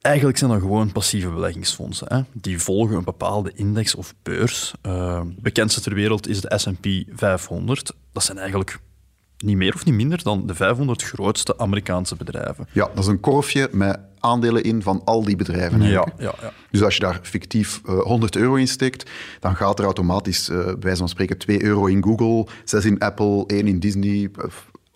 eigenlijk 0.00 0.38
zijn 0.38 0.50
dat 0.50 0.60
gewoon 0.60 0.92
passieve 0.92 1.28
beleggingsfondsen. 1.28 2.14
Hè? 2.14 2.22
Die 2.32 2.58
volgen 2.58 2.96
een 2.96 3.04
bepaalde 3.04 3.52
index 3.54 3.94
of 3.94 4.14
beurs. 4.22 4.72
Uh, 4.86 5.20
bekendste 5.24 5.80
ter 5.80 5.94
wereld 5.94 6.28
is 6.28 6.40
de 6.40 6.58
S&P 6.58 7.18
500. 7.18 7.92
Dat 8.12 8.24
zijn 8.24 8.38
eigenlijk 8.38 8.80
niet 9.44 9.56
meer 9.56 9.74
of 9.74 9.84
niet 9.84 9.94
minder 9.94 10.22
dan 10.22 10.46
de 10.46 10.54
500 10.54 11.02
grootste 11.02 11.58
Amerikaanse 11.58 12.16
bedrijven. 12.16 12.66
Ja, 12.72 12.90
dat 12.94 13.04
is 13.04 13.06
een 13.06 13.20
korfje 13.20 13.68
met 13.72 13.98
aandelen 14.18 14.62
in 14.62 14.82
van 14.82 15.02
al 15.04 15.24
die 15.24 15.36
bedrijven. 15.36 15.82
Ja, 15.82 16.06
ja, 16.18 16.34
ja. 16.40 16.52
Dus 16.70 16.82
als 16.82 16.94
je 16.94 17.00
daar 17.00 17.18
fictief 17.22 17.80
eh, 17.86 18.00
100 18.00 18.36
euro 18.36 18.54
in 18.54 18.68
steekt, 18.68 19.10
dan 19.40 19.56
gaat 19.56 19.78
er 19.78 19.84
automatisch, 19.84 20.48
eh 20.48 20.64
bij 20.64 20.76
wijze 20.80 20.98
van 20.98 21.08
spreken, 21.08 21.38
2 21.38 21.62
euro 21.62 21.86
in 21.86 22.02
Google, 22.02 22.46
6 22.64 22.84
in 22.84 22.98
Apple, 22.98 23.44
1 23.46 23.66
in 23.66 23.78
Disney. 23.78 24.30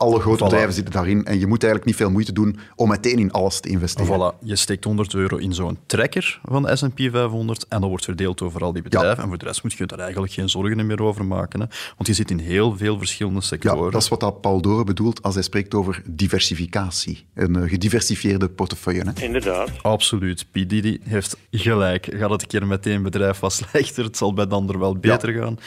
Alle 0.05 0.21
grote 0.21 0.39
Voilà. 0.43 0.47
bedrijven 0.47 0.73
zitten 0.75 0.93
daarin. 0.93 1.25
En 1.25 1.39
je 1.39 1.47
moet 1.47 1.63
eigenlijk 1.63 1.85
niet 1.85 1.97
veel 1.97 2.11
moeite 2.11 2.33
doen 2.33 2.59
om 2.77 2.89
meteen 2.89 3.19
in 3.19 3.31
alles 3.33 3.61
te 3.61 3.69
investeren. 3.69 4.33
Voilà, 4.35 4.39
je 4.45 4.57
steekt 4.57 4.85
100 4.85 5.15
euro 5.15 5.37
in 5.37 5.55
zo'n 5.55 5.79
tracker 5.87 6.41
van 6.45 6.63
de 6.63 6.77
S&P 6.77 7.01
500 7.13 7.67
en 7.69 7.81
dat 7.81 7.89
wordt 7.89 8.05
verdeeld 8.05 8.43
over 8.43 8.63
al 8.63 8.73
die 8.73 8.83
bedrijven. 8.83 9.23
En 9.23 9.29
voor 9.29 9.39
de 9.39 9.45
rest 9.45 9.63
moet 9.63 9.73
je 9.73 9.87
daar 9.87 9.99
eigenlijk 9.99 10.33
geen 10.33 10.49
zorgen 10.49 10.87
meer 10.87 11.03
over 11.03 11.25
maken. 11.25 11.61
Hè? 11.61 11.67
Want 11.97 12.07
je 12.07 12.13
zit 12.15 12.31
in 12.31 12.39
heel 12.39 12.77
veel 12.77 12.99
verschillende 12.99 13.39
Ja, 13.41 13.47
sectoren. 13.47 13.93
dat 13.93 14.03
is 14.03 14.09
wat 14.09 14.21
dat 14.21 14.41
Paul 14.41 14.61
Doren 14.61 14.87
bedoelt 14.87 15.23
als 15.23 15.35
hij 15.35 15.43
spreekt 15.43 15.75
over 15.75 16.03
diversificatie. 16.07 17.27
Een 17.35 17.57
eh, 17.57 17.69
gediversifieerde 17.69 18.49
portefeuille. 18.49 19.05
Hè? 19.15 19.23
Inderdaad. 19.23 19.71
Absoluut. 19.83 20.47
P. 20.51 20.57
Heeft 21.03 21.37
gelijk. 21.51 22.09
Gaat 22.11 22.31
het 22.31 22.43
een 22.43 22.49
keer 22.49 22.67
met 22.67 22.87
één 22.87 23.03
bedrijf 23.03 23.39
wat 23.41 23.53
slechter, 23.63 24.05
het 24.05 24.17
zal 24.17 24.33
bij 24.35 24.47
de 24.47 24.55
ander 24.55 24.79
wel 24.79 24.97
beter 24.97 25.33
gaan. 25.33 25.59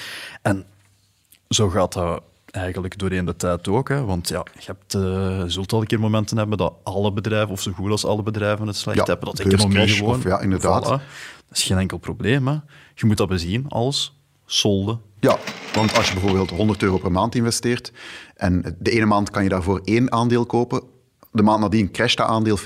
En 0.42 0.66
zo 1.50 1.70
gaat 1.70 1.94
dat 1.94 2.22
eigenlijk 2.58 2.98
doorheen 3.00 3.26
de 3.26 3.36
tijd 3.36 3.68
ook. 3.68 3.90
Hè. 3.90 4.06
Want 4.06 4.28
ja, 4.30 4.44
je 4.60 4.66
hebt, 4.66 4.94
eh, 4.94 5.44
zult 5.48 5.74
al 5.74 5.82
een 5.82 5.88
keer 5.88 6.00
momenten 6.00 6.38
hebben 6.38 6.58
dat 6.58 6.74
alle 6.84 7.12
bedrijven, 7.14 7.50
of 7.50 7.62
zo 7.62 7.72
goed 7.72 7.92
als 7.92 8.06
alle 8.06 8.24
bedrijven, 8.24 8.68
het 8.68 8.76
slecht 8.76 8.98
Ja, 8.98 9.04
hebben. 9.06 9.26
Dat 9.26 9.38
de 9.38 9.44
economie 9.44 9.88
gewoon... 9.88 10.16
of 10.16 10.24
ja, 10.24 10.40
inderdaad. 10.40 10.86
Voilà. 10.86 11.04
Dat 11.48 11.58
is 11.58 11.64
geen 11.64 11.78
enkel 11.78 11.98
probleem. 11.98 12.48
Hè. 12.48 12.54
Je 12.96 13.06
moet 13.06 13.18
dat 13.18 13.28
bezien 13.28 13.66
als 13.70 14.20
solde. 14.46 14.98
Ja, 15.20 15.38
want 15.74 15.96
als 15.98 16.08
je 16.08 16.14
bijvoorbeeld 16.14 16.50
100 16.50 16.84
euro 16.84 16.98
per 16.98 17.12
maand 17.12 17.36
investeert 17.36 17.92
en 18.36 18.76
de 18.80 18.92
ene 18.92 19.06
maand 19.06 19.30
kan 19.30 19.44
je 19.44 19.50
daarvoor 19.50 19.82
één 19.84 20.12
aandeel 20.12 20.46
kopen, 20.46 20.84
de 21.32 21.44
maand 21.44 21.60
nadien 21.60 21.92
crasht 21.92 22.18
dat 22.18 22.28
aandeel 22.28 22.58
50%, 22.58 22.62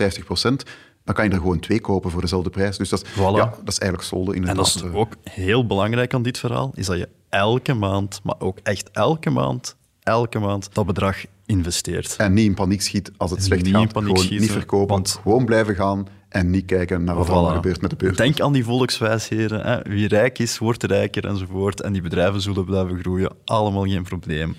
dan 1.03 1.15
kan 1.15 1.25
je 1.25 1.31
er 1.31 1.38
gewoon 1.38 1.60
twee 1.60 1.81
kopen 1.81 2.12
voor 2.12 2.21
dezelfde 2.21 2.50
prijs. 2.50 2.77
Dus 2.77 2.89
dat 2.89 3.03
is, 3.03 3.10
Voilà. 3.12 3.15
ja, 3.15 3.45
dat 3.45 3.67
is 3.67 3.77
eigenlijk 3.77 4.10
solde 4.10 4.31
En 4.31 4.38
inderdaad. 4.38 4.74
dat 4.74 4.83
is 4.83 4.91
ook 4.93 5.13
heel 5.24 5.65
belangrijk 5.65 6.13
aan 6.13 6.21
dit 6.24 6.38
verhaal, 6.38 6.71
is 6.75 6.86
dat 6.86 6.98
je 6.98 7.10
elke 7.29 7.74
maand, 7.74 8.19
maar 8.24 8.36
ook 8.39 8.57
echt 8.63 8.89
elke 8.91 9.29
maand, 9.29 9.75
elke 10.03 10.39
maand 10.39 10.70
dat 10.74 10.86
bedrag 10.86 11.17
investeert. 11.46 12.15
En 12.17 12.34
niet 12.34 12.46
in 12.46 12.53
paniek 12.53 12.81
schiet 12.81 13.12
als 13.17 13.31
het 13.31 13.43
slecht 13.43 13.63
Niet 13.63 13.74
gaat. 13.75 13.91
paniek 13.93 14.08
Gewoon 14.10 14.24
schieten, 14.24 14.41
niet 14.41 14.51
verkopen, 14.55 14.88
want- 14.96 15.20
gewoon 15.24 15.46
blijven 15.46 15.75
gaan 15.75 16.08
en 16.29 16.50
niet 16.50 16.65
kijken 16.65 17.03
naar 17.03 17.15
wat 17.15 17.27
er 17.27 17.34
allemaal 17.34 17.55
gebeurt 17.55 17.81
met 17.81 17.89
de 17.89 17.96
beurs. 17.96 18.17
Denk 18.17 18.39
aan 18.41 18.53
die 18.53 18.63
volkswijsheden. 18.63 19.62
Hè? 19.62 19.81
Wie 19.89 20.08
rijk 20.08 20.39
is, 20.39 20.58
wordt 20.58 20.84
rijker 20.84 21.25
enzovoort. 21.25 21.81
En 21.81 21.93
die 21.93 22.01
bedrijven 22.01 22.41
zullen 22.41 22.65
blijven 22.65 23.00
groeien. 23.00 23.31
Allemaal 23.46 23.84
geen 23.86 24.03
probleem. 24.03 24.55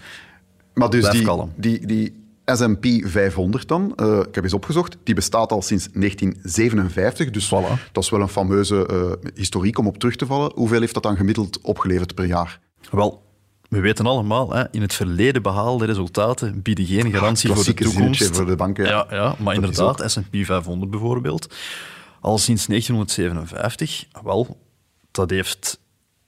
Maar 0.75 0.91
dus 0.91 1.01
Blijf 1.01 1.17
die, 1.17 1.25
kalm. 1.27 1.53
die, 1.57 1.87
die 1.87 2.21
S&P 2.45 2.87
500 3.09 3.69
dan, 3.69 3.93
eh, 3.97 4.19
ik 4.29 4.35
heb 4.35 4.45
eens 4.45 4.53
opgezocht, 4.53 4.97
die 5.05 5.15
bestaat 5.15 5.53
al 5.53 5.63
sinds 5.63 5.89
1957. 5.93 7.31
Dus 7.31 7.47
Voilà. 7.55 7.93
dat 7.93 8.03
is 8.03 8.11
wel 8.11 8.21
een 8.21 8.29
fameuze 8.29 8.87
eh, 8.87 9.31
historiek 9.35 9.79
om 9.79 9.87
op 9.87 9.99
terug 9.99 10.17
te 10.17 10.27
vallen. 10.27 10.53
Hoeveel 10.55 10.81
heeft 10.81 10.95
dat 10.95 11.03
dan 11.03 11.17
gemiddeld 11.17 11.61
opgeleverd 11.61 12.15
per 12.15 12.25
jaar? 12.25 12.61
Wel, 12.91 13.23
we 13.73 13.81
weten 13.81 14.07
allemaal, 14.07 14.53
hè, 14.53 14.65
in 14.71 14.83
het 14.83 14.95
verleden 14.95 15.43
behaalde 15.43 15.85
resultaten 15.85 16.63
bieden 16.63 16.87
geen 16.87 17.13
garantie 17.13 17.53
voor 17.53 17.65
de 17.65 17.75
toekomst. 17.75 18.37
voor 18.37 18.47
de 18.47 18.57
banken. 18.57 18.85
Ja, 18.85 19.07
ja 19.11 19.35
maar 19.39 19.55
Dat 19.55 19.65
is 19.65 19.79
inderdaad, 19.79 20.11
S&P 20.11 20.37
500 20.45 20.91
bijvoorbeeld, 20.91 21.55
al 22.21 22.39
sinds 22.39 22.67
1957, 22.67 24.05
wel, 24.23 24.59
dat 25.11 25.31
heeft 25.31 25.81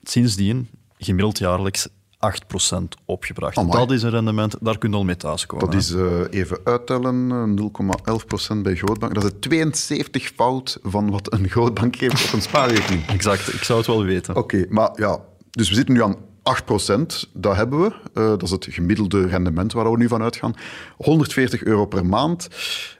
sindsdien 0.03 0.69
gemiddeld 0.97 1.37
jaarlijks 1.37 1.87
8% 1.87 2.77
opgebracht. 3.05 3.57
Amai. 3.57 3.77
Dat 3.77 3.91
is 3.91 4.03
een 4.03 4.09
rendement, 4.09 4.55
daar 4.61 4.77
kun 4.77 4.89
je 4.89 4.95
al 4.95 5.03
mee 5.03 5.17
thuiskomen. 5.17 5.65
Dat 5.65 5.73
hè. 5.73 5.79
is 5.79 5.93
eh, 5.93 6.39
even 6.39 6.59
uittellen, 6.63 7.31
eh, 7.31 8.55
0,11% 8.55 8.61
bij 8.61 8.75
grootbank. 8.75 9.13
Dat 9.13 9.23
is 9.23 9.29
het 9.29 9.41
72 9.41 10.31
fout 10.35 10.79
van 10.83 11.11
wat 11.11 11.33
een 11.33 11.49
grootbank 11.49 11.95
geeft 11.95 12.25
op 12.25 12.33
een 12.33 12.41
spaarrekening. 12.41 13.07
Exact, 13.07 13.53
ik 13.53 13.63
zou 13.63 13.77
het 13.77 13.87
wel 13.87 14.03
weten. 14.03 14.35
Oké, 14.35 14.65
maar 14.69 14.91
ja, 14.95 15.19
dus 15.51 15.69
we 15.69 15.75
zitten 15.75 15.93
nu 15.93 16.03
aan 16.03 16.15
8%, 16.45 17.29
dat 17.33 17.55
hebben 17.55 17.81
we. 17.81 17.93
Eh, 18.13 18.27
dat 18.27 18.43
is 18.43 18.51
het 18.51 18.67
gemiddelde 18.69 19.27
rendement 19.27 19.73
waar 19.73 19.91
we 19.91 19.97
nu 19.97 20.07
van 20.07 20.21
uitgaan. 20.21 20.53
140 20.97 21.63
euro 21.63 21.85
per 21.85 22.05
maand. 22.05 22.47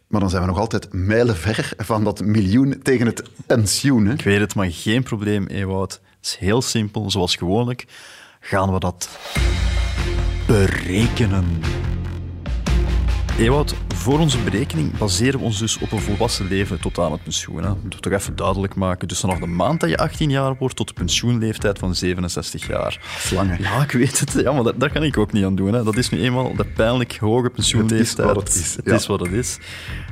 Maar 0.07 0.19
dan 0.19 0.29
zijn 0.29 0.41
we 0.41 0.47
nog 0.47 0.59
altijd 0.59 0.93
mijlenver 0.93 1.73
van 1.77 2.03
dat 2.03 2.21
miljoen 2.21 2.79
tegen 2.83 3.05
het 3.05 3.23
pensioen. 3.45 4.11
Ik 4.11 4.21
weet 4.21 4.39
het, 4.39 4.55
maar 4.55 4.71
geen 4.71 5.03
probleem, 5.03 5.45
Ewout. 5.47 5.91
Het 5.91 6.25
is 6.25 6.35
heel 6.35 6.61
simpel, 6.61 7.11
zoals 7.11 7.35
gewoonlijk 7.35 7.85
gaan 8.39 8.73
we 8.73 8.79
dat 8.79 9.09
berekenen. 10.47 11.45
Ewout, 13.39 13.75
voor 13.95 14.19
onze 14.19 14.37
berekening 14.37 14.97
baseren 14.97 15.39
we 15.39 15.45
ons 15.45 15.59
dus 15.59 15.77
op 15.77 15.91
een 15.91 15.99
volwassen 15.99 16.47
leven 16.47 16.79
tot 16.79 16.99
aan 16.99 17.11
het 17.11 17.23
pensioen. 17.23 17.63
Hè. 17.63 17.69
Moet 17.69 18.01
toch 18.01 18.13
even 18.13 18.35
duidelijk 18.35 18.75
maken. 18.75 19.07
Dus 19.07 19.19
vanaf 19.19 19.39
de 19.39 19.45
maand 19.45 19.79
dat 19.79 19.89
je 19.89 19.97
18 19.97 20.29
jaar 20.29 20.55
wordt 20.57 20.75
tot 20.75 20.87
de 20.87 20.93
pensioenleeftijd 20.93 21.79
van 21.79 21.95
67 21.95 22.67
jaar. 22.67 22.99
Lang, 23.33 23.49
hè? 23.49 23.55
Ja, 23.63 23.83
ik 23.83 23.91
weet 23.91 24.19
het. 24.19 24.31
Ja, 24.31 24.51
maar 24.51 24.63
dat, 24.63 24.79
daar 24.79 24.91
kan 24.91 25.03
ik 25.03 25.17
ook 25.17 25.31
niet 25.31 25.45
aan 25.45 25.55
doen. 25.55 25.73
Hè. 25.73 25.83
Dat 25.83 25.97
is 25.97 26.09
nu 26.09 26.21
eenmaal 26.21 26.55
de 26.55 26.65
pijnlijk 26.65 27.17
hoge 27.17 27.49
pensioenleeftijd. 27.49 28.33
wat 28.33 28.47
het 28.47 28.55
is, 28.55 28.75
Het 28.75 28.85
ja. 28.85 28.93
is 28.93 29.05
wat 29.07 29.19
het 29.19 29.31
is. 29.31 29.57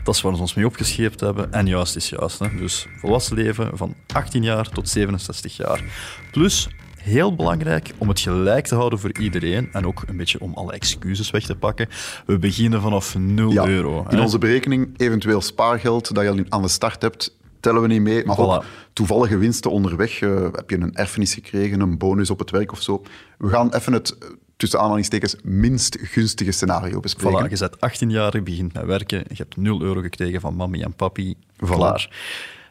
Dat 0.04 0.16
is 0.16 0.22
waar 0.22 0.34
we 0.34 0.40
ons 0.40 0.54
mee 0.54 0.66
opgescheept 0.66 1.20
hebben. 1.20 1.54
En 1.54 1.68
juist 1.68 1.96
is 1.96 2.10
juist. 2.10 2.40
Hè. 2.40 2.56
Dus 2.58 2.86
volwassen 3.00 3.36
leven 3.36 3.78
van 3.78 3.96
18 4.14 4.44
jaar 4.44 4.70
tot 4.70 4.90
67 4.90 5.58
jaar. 5.58 5.84
Plus, 6.32 6.70
heel 7.04 7.36
belangrijk 7.36 7.92
om 7.98 8.08
het 8.10 8.20
gelijk 8.20 8.66
te 8.68 8.76
houden 8.76 9.00
voor 9.00 9.12
iedereen. 9.20 9.70
En 9.74 9.86
ook 9.86 10.04
een 10.08 10.18
beetje 10.18 10.40
om 10.40 10.54
alle 10.54 10.74
excuses 10.74 11.32
weg 11.32 11.46
te 11.46 11.56
pakken. 11.56 11.88
We 12.26 12.40
beginnen 12.40 12.82
vanaf 12.82 13.16
0 13.18 13.52
Ja, 13.52 13.68
euro. 13.68 14.06
in 14.10 14.16
hè. 14.18 14.22
onze 14.24 14.38
berekening 14.38 14.90
eventueel 14.98 15.42
spaargeld 15.42 16.16
dat 16.16 16.24
je 16.24 16.30
al 16.30 16.40
aan 16.50 16.62
de 16.62 16.68
start 16.68 17.02
hebt, 17.02 17.38
tellen 17.60 17.82
we 17.82 17.88
niet 17.88 18.02
mee. 18.02 18.26
Maar 18.26 18.38
ook 18.38 18.64
Voilà. 18.64 18.68
toevallige 18.94 19.38
winsten 19.38 19.72
onderweg. 19.72 20.22
eh, 20.22 20.42
heb 20.52 20.70
je 20.70 20.78
een 20.80 20.96
erfenis 20.96 21.34
gekregen, 21.34 21.80
een 21.80 21.98
bonus 21.98 22.30
op 22.30 22.40
het 22.40 22.50
werk 22.52 22.72
of 22.72 22.82
zo. 22.82 23.02
We 23.38 23.50
gaan 23.50 23.74
even 23.74 23.94
het, 23.94 24.18
eh, 24.18 24.28
tussen 24.58 24.80
aanhalingstekens, 24.80 25.36
minst 25.44 25.98
gunstige 26.02 26.52
scenario 26.52 27.00
bespreken. 27.00 27.48
Voilà, 27.48 27.52
je 27.52 27.58
bent 27.60 27.80
18 27.82 28.10
jaar, 28.10 28.36
je 28.36 28.42
begint 28.42 28.74
met 28.74 28.86
werken, 28.86 29.18
je 29.28 29.36
hebt 29.38 29.58
0 29.58 29.82
euro 29.82 30.02
gekregen 30.02 30.42
van 30.42 30.56
mami 30.56 30.82
en 30.82 30.94
papi. 30.94 31.36
Klaar. 31.58 32.10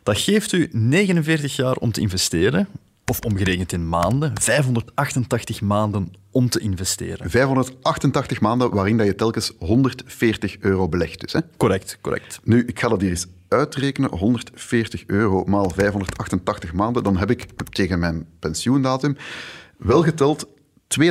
Dat 0.03 0.19
geeft 0.19 0.53
u 0.53 0.69
49 0.73 1.57
jaar 1.57 1.75
om 1.77 1.93
te 1.93 2.01
investeren, 2.01 2.69
of 3.13 3.21
omgerekend 3.21 3.73
in 3.73 3.89
maanden, 3.89 4.33
588 4.41 5.61
maanden 5.61 6.13
om 6.31 6.49
te 6.49 6.61
investeren. 6.61 7.31
588 7.31 8.41
maanden 8.41 8.75
waarin 8.75 8.97
dat 8.97 9.07
je 9.07 9.15
telkens 9.15 9.53
140 9.59 10.57
euro 10.59 10.89
belegt. 10.89 11.21
Dus, 11.21 11.33
hè? 11.33 11.41
Correct, 11.57 11.99
correct. 12.01 12.41
Nu, 12.45 12.65
ik 12.67 12.81
ga 12.81 12.89
dat 12.89 13.01
hier 13.01 13.11
eens 13.11 13.27
uitrekenen. 13.49 14.11
140 14.17 15.05
euro 15.07 15.45
maal 15.45 15.71
588 15.71 16.73
maanden. 16.73 17.03
Dan 17.03 17.17
heb 17.17 17.31
ik 17.31 17.47
tegen 17.71 17.99
mijn 17.99 18.27
pensioendatum 18.39 19.17
wel 19.79 20.03
geteld 20.03 20.47
82.320 21.01 21.05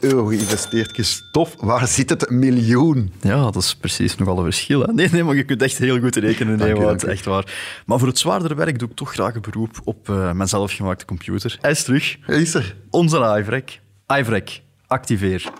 euro 0.00 0.24
geïnvesteerd. 0.26 0.94
Gestof, 0.94 1.54
waar 1.58 1.88
zit 1.88 2.10
het 2.10 2.30
miljoen? 2.30 3.12
Ja, 3.20 3.42
dat 3.42 3.56
is 3.56 3.74
precies 3.76 4.16
nogal 4.16 4.38
een 4.38 4.44
verschil. 4.44 4.80
Hè? 4.82 4.92
Nee, 4.92 5.08
nee, 5.12 5.24
maar 5.24 5.34
je 5.34 5.44
kunt 5.44 5.62
echt 5.62 5.78
heel 5.78 6.00
goed 6.00 6.16
rekenen, 6.16 6.58
Dank 6.58 6.70
u, 6.70 6.74
Ewout, 6.74 6.88
dank 7.00 7.02
u. 7.02 7.08
echt 7.08 7.24
waar. 7.24 7.52
Maar 7.86 7.98
voor 7.98 8.08
het 8.08 8.18
zwaardere 8.18 8.54
werk 8.54 8.78
doe 8.78 8.88
ik 8.88 8.94
toch 8.96 9.12
graag 9.12 9.34
een 9.34 9.40
beroep 9.40 9.80
op 9.84 10.08
eh, 10.08 10.32
mijn 10.32 10.48
zelfgemaakte 10.48 11.04
computer. 11.04 11.58
Hij 11.60 11.70
is 11.70 11.82
terug. 11.82 12.16
Hij 12.20 12.40
is 12.40 12.54
er. 12.54 12.76
Onze 12.90 13.36
iVrek. 13.40 13.80
iVrek, 14.06 14.62
activeer. 14.86 15.50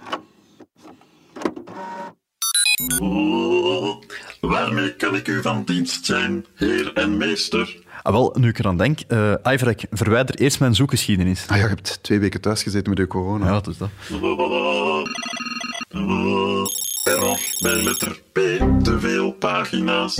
Waarmee 4.40 4.94
kan 4.96 5.14
ik 5.14 5.28
u 5.28 5.42
van 5.42 5.62
dienst 5.64 6.04
zijn, 6.06 6.46
heer 6.54 6.92
en 6.94 7.16
meester? 7.16 7.76
Ah, 8.02 8.12
wel, 8.12 8.36
nu 8.38 8.48
ik 8.48 8.58
eraan 8.58 8.76
denk, 8.76 9.00
eh 9.08 9.32
iVrek, 9.44 9.86
verwijder 9.90 10.34
eerst 10.34 10.60
mijn 10.60 10.74
zoekgeschiedenis. 10.74 11.44
Ah, 11.48 11.56
ja, 11.56 11.62
je 11.62 11.68
hebt 11.68 11.98
twee 12.02 12.18
weken 12.18 12.40
thuis 12.40 12.62
gezeten 12.62 12.88
met 12.88 12.98
de 12.98 13.06
corona. 13.06 13.46
Ja, 13.46 13.52
dat 13.52 13.66
is 13.66 13.76
dat. 13.78 13.88
Error 17.04 17.38
bij 17.60 17.82
letter 17.82 18.20
P. 18.32 18.38
Te 18.82 18.96
veel 19.00 19.32
pagina's. 19.32 20.18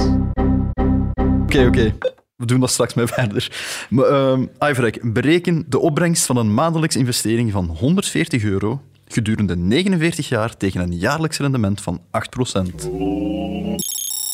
Oké, 1.43 1.67
oké. 1.67 1.95
We 2.37 2.47
doen 2.47 2.61
dat 2.61 2.71
straks 2.71 2.95
mee 2.95 3.07
verder. 3.17 3.53
Maar, 3.91 4.05
ehm 4.05 4.47
iVrek, 4.59 5.13
bereken 5.13 5.65
de 5.69 5.79
opbrengst 5.79 6.27
van 6.27 6.37
een 6.37 6.55
maandelijkse 6.55 6.99
investering 6.99 7.53
van 7.53 7.67
140 7.67 8.43
euro 8.43 8.83
gedurende 9.07 9.57
49 9.57 10.29
jaar 10.29 10.57
tegen 10.57 10.81
een 10.81 10.99
jaarlijks 10.99 11.39
rendement 11.39 11.81
van 11.81 12.01
8%. 12.01 12.91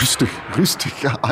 Rustig, 0.00 0.30
rustig. 0.56 1.00
Ja, 1.00 1.18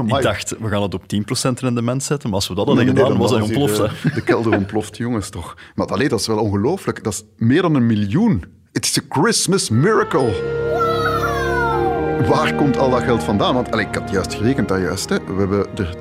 Amai. 0.00 0.16
ik 0.18 0.22
dacht, 0.22 0.54
we 0.60 0.68
gaan 0.68 0.82
het 0.82 0.94
op 0.94 1.02
10% 1.02 1.50
rendement 1.60 2.02
zetten, 2.02 2.28
maar 2.28 2.38
als 2.38 2.48
we 2.48 2.54
dat 2.54 2.66
hadden 2.66 2.84
Nee, 2.84 2.94
gedaan, 2.94 3.18
was 3.18 3.30
hij 3.30 3.40
ontploft. 3.40 3.78
hè. 3.78 3.86
De 4.14 4.22
kelder 4.22 4.52
ontploft, 4.56 4.96
jongens, 4.96 5.28
toch. 5.28 5.54
Maar 5.74 5.86
allee, 5.86 6.08
dat 6.08 6.20
is 6.20 6.26
wel 6.26 6.38
ongelooflijk. 6.38 7.04
Dat 7.04 7.12
is 7.12 7.24
meer 7.36 7.62
dan 7.62 7.74
een 7.74 7.86
miljoen. 7.86 8.44
Het 8.72 8.84
is 8.84 8.96
een 8.96 9.04
Christmas 9.08 9.68
miracle. 9.70 10.58
Waar 12.28 12.54
komt 12.54 12.76
al 12.76 12.90
dat 12.90 13.02
geld 13.02 13.22
vandaan? 13.24 13.54
Want 13.54 13.70
allee, 13.72 13.86
ik 13.86 13.94
had 13.94 14.10
juist 14.10 14.34
gerekend, 14.34 14.68
dat 14.68 14.78
juist. 14.80 15.08
Hè. 15.08 15.16
We 15.24 15.32
hebben 15.38 15.66
er 15.76 15.96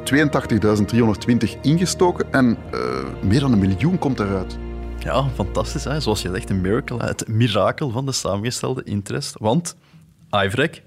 82.320 1.55 1.59
ingestoken 1.61 2.31
en 2.33 2.57
eh, 2.71 2.79
meer 3.23 3.39
dan 3.39 3.51
een 3.51 3.59
miljoen 3.59 3.97
komt 3.99 4.19
eruit. 4.19 4.57
Ja, 4.99 5.29
fantastisch. 5.33 5.83
Hè? 5.83 5.99
Zoals 5.99 6.21
je 6.21 6.29
zegt, 6.33 6.49
een 6.49 6.61
miracle. 6.61 7.03
Het 7.05 7.27
mirakel 7.27 7.89
van 7.89 8.05
de 8.05 8.11
samengestelde 8.11 8.83
interest. 8.83 9.35
Want, 9.39 9.75
iVrek, 10.31 10.83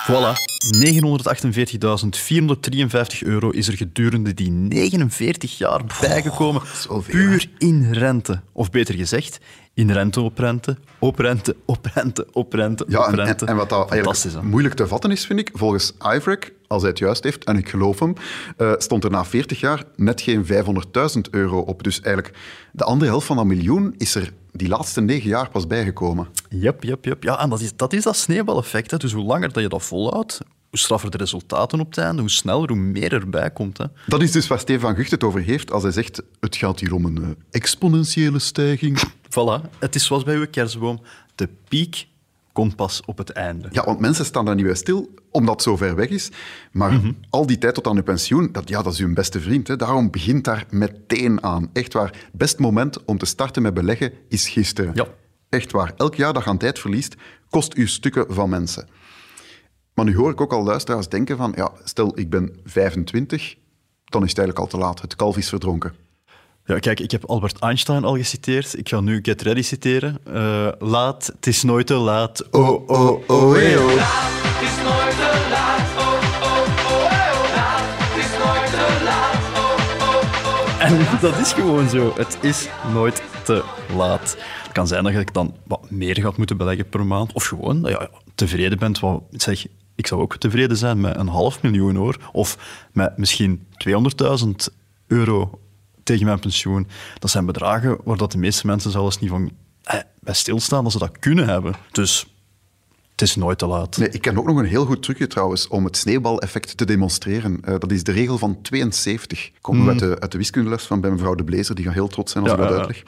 Voilà, 0.07 0.33
948.453 0.75 3.25
euro 3.25 3.49
is 3.49 3.67
er 3.67 3.77
gedurende 3.77 4.33
die 4.33 4.51
49 4.51 5.57
jaar 5.57 5.81
bijgekomen. 6.01 6.61
puur 7.07 7.49
in 7.57 7.91
rente. 7.91 8.41
Of 8.51 8.69
beter 8.69 8.95
gezegd, 8.95 9.39
in 9.73 9.91
rente 9.91 10.21
op 10.21 10.37
rente, 10.37 10.77
op 10.99 11.19
rente, 11.19 11.55
op 11.65 11.85
rente, 11.93 12.27
op 12.31 12.53
rente, 12.53 12.85
Ja, 12.87 13.07
op 13.07 13.17
en, 13.17 13.47
en, 13.47 13.55
wat 13.55 13.69
dat 13.69 13.91
eigenlijk 13.91 14.43
moeilijk 14.43 14.75
te 14.75 14.87
vatten 14.87 15.11
is, 15.11 15.25
vind 15.25 15.39
ik, 15.39 15.49
volgens 15.53 15.93
iVrek, 16.15 16.53
als 16.75 16.83
hij 16.83 16.91
het 16.91 16.99
juist 16.99 17.23
heeft, 17.23 17.43
en 17.43 17.57
ik 17.57 17.69
geloof 17.69 17.99
hem, 17.99 18.13
eh, 18.57 18.73
stond 18.77 19.03
er 19.03 19.11
na 19.11 19.25
40 19.25 19.59
jaar 19.59 19.83
net 19.95 20.21
geen 20.21 20.45
500.000 20.45 21.29
euro 21.31 21.59
op. 21.59 21.83
Dus 21.83 22.01
eigenlijk 22.01 22.37
de 22.71 22.83
andere 22.83 23.11
helft 23.11 23.25
van 23.25 23.35
dat 23.35 23.45
miljoen 23.45 23.93
is 23.97 24.15
er 24.15 24.33
die 24.51 24.67
laatste 24.67 25.01
negen 25.01 25.29
jaar 25.29 25.49
pas 25.49 25.67
bijgekomen. 25.67 26.27
Yep, 26.49 26.83
yep, 26.83 27.05
yep. 27.05 27.23
Ja, 27.23 27.39
en 27.39 27.49
dat 27.49 27.61
is 27.61 27.75
dat, 27.75 27.93
is 27.93 28.03
dat 28.03 28.15
sneeuwbaleffect. 28.15 28.91
Hè. 28.91 28.97
Dus 28.97 29.11
hoe 29.11 29.23
langer 29.23 29.53
dat 29.53 29.63
je 29.63 29.69
dat 29.69 29.83
volhoudt, 29.83 30.39
hoe 30.69 30.79
straffer 30.79 31.11
de 31.11 31.17
resultaten 31.17 31.79
op 31.79 31.87
het 31.87 31.97
einde, 31.97 32.21
hoe 32.21 32.29
sneller, 32.29 32.67
hoe 32.67 32.77
meer 32.77 33.13
erbij 33.13 33.51
komt. 33.51 33.77
Hè. 33.77 33.85
Dat 34.07 34.21
is 34.21 34.31
dus 34.31 34.47
waar 34.47 34.59
Steven 34.59 34.81
van 34.81 34.95
Gucht 34.95 35.11
het 35.11 35.23
over 35.23 35.41
heeft 35.41 35.71
als 35.71 35.83
hij 35.83 35.91
zegt 35.91 36.21
het 36.39 36.55
gaat 36.55 36.79
hier 36.79 36.93
om 36.93 37.05
een 37.05 37.23
eh, 37.23 37.29
exponentiële 37.51 38.39
stijging. 38.39 38.99
Voilà, 39.29 39.69
het 39.79 39.95
is 39.95 40.05
zoals 40.05 40.23
bij 40.23 40.35
uw 40.35 40.47
kerstboom. 40.47 41.01
De 41.35 41.49
piek 41.67 42.07
komt 42.55 42.75
pas 42.75 43.01
op 43.05 43.17
het 43.17 43.29
einde. 43.29 43.67
Ja, 43.71 43.83
want 43.83 43.99
mensen 43.99 44.25
staan 44.25 44.45
daar 44.45 44.55
niet 44.55 44.65
bij 44.65 44.75
stil, 44.75 45.13
omdat 45.31 45.53
het 45.53 45.63
zo 45.63 45.75
ver 45.77 45.95
weg 45.95 46.09
is. 46.09 46.31
Maar 46.71 46.99
al 47.29 47.45
die 47.45 47.57
tijd 47.57 47.73
tot 47.73 47.87
aan 47.87 47.95
uw 47.95 48.03
pensioen, 48.03 48.51
dat, 48.51 48.69
ja, 48.69 48.81
dat 48.81 48.93
is 48.93 48.99
uw 48.99 49.13
beste 49.13 49.39
vriend. 49.39 49.67
Hè. 49.67 49.75
Daarom 49.75 50.11
begint 50.11 50.43
daar 50.43 50.65
meteen 50.69 51.43
aan. 51.43 51.69
Echt 51.73 51.93
waar. 51.93 52.29
Best 52.31 52.59
moment 52.59 53.05
om 53.05 53.17
te 53.17 53.25
starten 53.25 53.61
met 53.61 53.73
beleggen 53.73 54.13
is 54.27 54.49
gisteren. 54.49 54.91
Ja. 54.93 55.07
Echt 55.49 55.71
waar. 55.71 55.93
Elk 55.97 56.15
jaar 56.15 56.33
dat 56.33 56.43
je 56.43 56.49
aan 56.49 56.57
tijd 56.57 56.79
verliest, 56.79 57.15
kost 57.49 57.77
u 57.77 57.87
stukken 57.87 58.25
van 58.33 58.49
mensen. 58.49 58.87
Maar 59.93 60.05
nu 60.05 60.15
hoor 60.15 60.31
ik 60.31 60.41
ook 60.41 60.53
al 60.53 60.63
luisteraars 60.63 61.09
denken 61.09 61.37
van, 61.37 61.53
ja, 61.55 61.71
stel 61.83 62.19
ik 62.19 62.29
ben 62.29 62.59
25, 62.63 63.55
dan 64.05 64.23
is 64.23 64.29
het 64.29 64.37
eigenlijk 64.37 64.59
al 64.59 64.67
te 64.67 64.85
laat. 64.85 65.01
Het 65.01 65.15
kalf 65.15 65.37
is 65.37 65.49
verdronken. 65.49 66.04
Ja, 66.67 66.79
kijk, 66.79 66.99
ik 66.99 67.11
heb 67.11 67.25
Albert 67.25 67.59
Einstein 67.59 68.03
al 68.03 68.15
geciteerd. 68.15 68.77
Ik 68.77 68.89
ga 68.89 68.99
nu 68.99 69.19
Get 69.21 69.41
Ready 69.41 69.61
citeren. 69.61 70.17
Eh, 70.23 70.67
laat, 70.79 71.25
het 71.35 71.47
is 71.47 71.63
nooit 71.63 71.87
te 71.87 71.93
laat. 71.93 72.49
Oh, 72.51 72.89
oh, 72.89 73.29
oh, 73.29 73.53
hey, 73.53 73.77
oh. 73.77 73.91
En 80.79 81.07
dat 81.21 81.37
is 81.37 81.53
gewoon 81.53 81.89
zo. 81.89 82.13
Het 82.15 82.37
is 82.41 82.67
nooit 82.93 83.23
te 83.43 83.63
laat. 83.95 84.37
Het 84.63 84.71
kan 84.71 84.87
zijn 84.87 85.03
dat 85.03 85.13
je 85.13 85.25
dan 85.31 85.55
wat 85.63 85.91
meer 85.91 86.21
gaat 86.21 86.37
moeten 86.37 86.57
beleggen 86.57 86.89
per 86.89 87.05
maand. 87.05 87.33
Of 87.33 87.45
gewoon 87.45 87.81
dat 87.81 87.91
je 87.91 88.09
tevreden 88.35 88.79
bent. 88.79 88.99
Wat, 88.99 89.23
zeg, 89.31 89.65
ik 89.95 90.07
zou 90.07 90.21
ook 90.21 90.37
tevreden 90.37 90.77
zijn 90.77 91.01
met 91.01 91.17
een 91.17 91.27
half 91.27 91.61
miljoen 91.61 91.95
hoor. 91.95 92.17
Of 92.31 92.57
met 92.91 93.17
misschien 93.17 93.67
200.000 93.87 94.49
euro 95.07 95.59
tegen 96.05 96.25
mijn 96.25 96.39
pensioen. 96.39 96.87
Dat 97.19 97.29
zijn 97.29 97.45
bedragen 97.45 97.97
waar 98.03 98.17
dat 98.17 98.31
de 98.31 98.37
meeste 98.37 98.67
mensen 98.67 98.91
zelfs 98.91 99.19
niet 99.19 99.29
van 99.29 99.51
eh, 99.83 99.99
bij 100.19 100.33
stilstaan 100.33 100.83
dat 100.83 100.91
ze 100.91 100.99
dat 100.99 101.19
kunnen 101.19 101.47
hebben. 101.47 101.73
Dus 101.91 102.25
het 103.11 103.21
is 103.21 103.35
nooit 103.35 103.57
te 103.57 103.65
laat. 103.65 103.97
Nee, 103.97 104.09
ik 104.09 104.21
ken 104.21 104.37
ook 104.37 104.45
nog 104.45 104.57
een 104.57 104.65
heel 104.65 104.85
goed 104.85 105.03
trucje 105.03 105.27
trouwens 105.27 105.67
om 105.67 105.85
het 105.85 105.97
sneeuwbaleffect 105.97 106.77
te 106.77 106.85
demonstreren. 106.85 107.57
Eh, 107.61 107.75
dat 107.79 107.91
is 107.91 108.03
de 108.03 108.11
regel 108.11 108.37
van 108.37 108.61
72. 108.61 109.51
Komt 109.61 109.79
mm. 109.79 109.89
uit, 109.89 109.99
de, 109.99 110.19
uit 110.19 110.31
de 110.31 110.37
wiskundeles 110.37 110.83
van 110.83 111.01
bij 111.01 111.11
mevrouw 111.11 111.35
De 111.35 111.43
Blazer. 111.43 111.75
Die 111.75 111.85
gaat 111.85 111.93
heel 111.93 112.07
trots 112.07 112.31
zijn 112.31 112.43
als 112.43 112.53
Ja, 112.53 112.59
ik 112.59 112.63
dat 112.69 112.77
ja, 112.77 112.85
uitleg. 112.85 113.03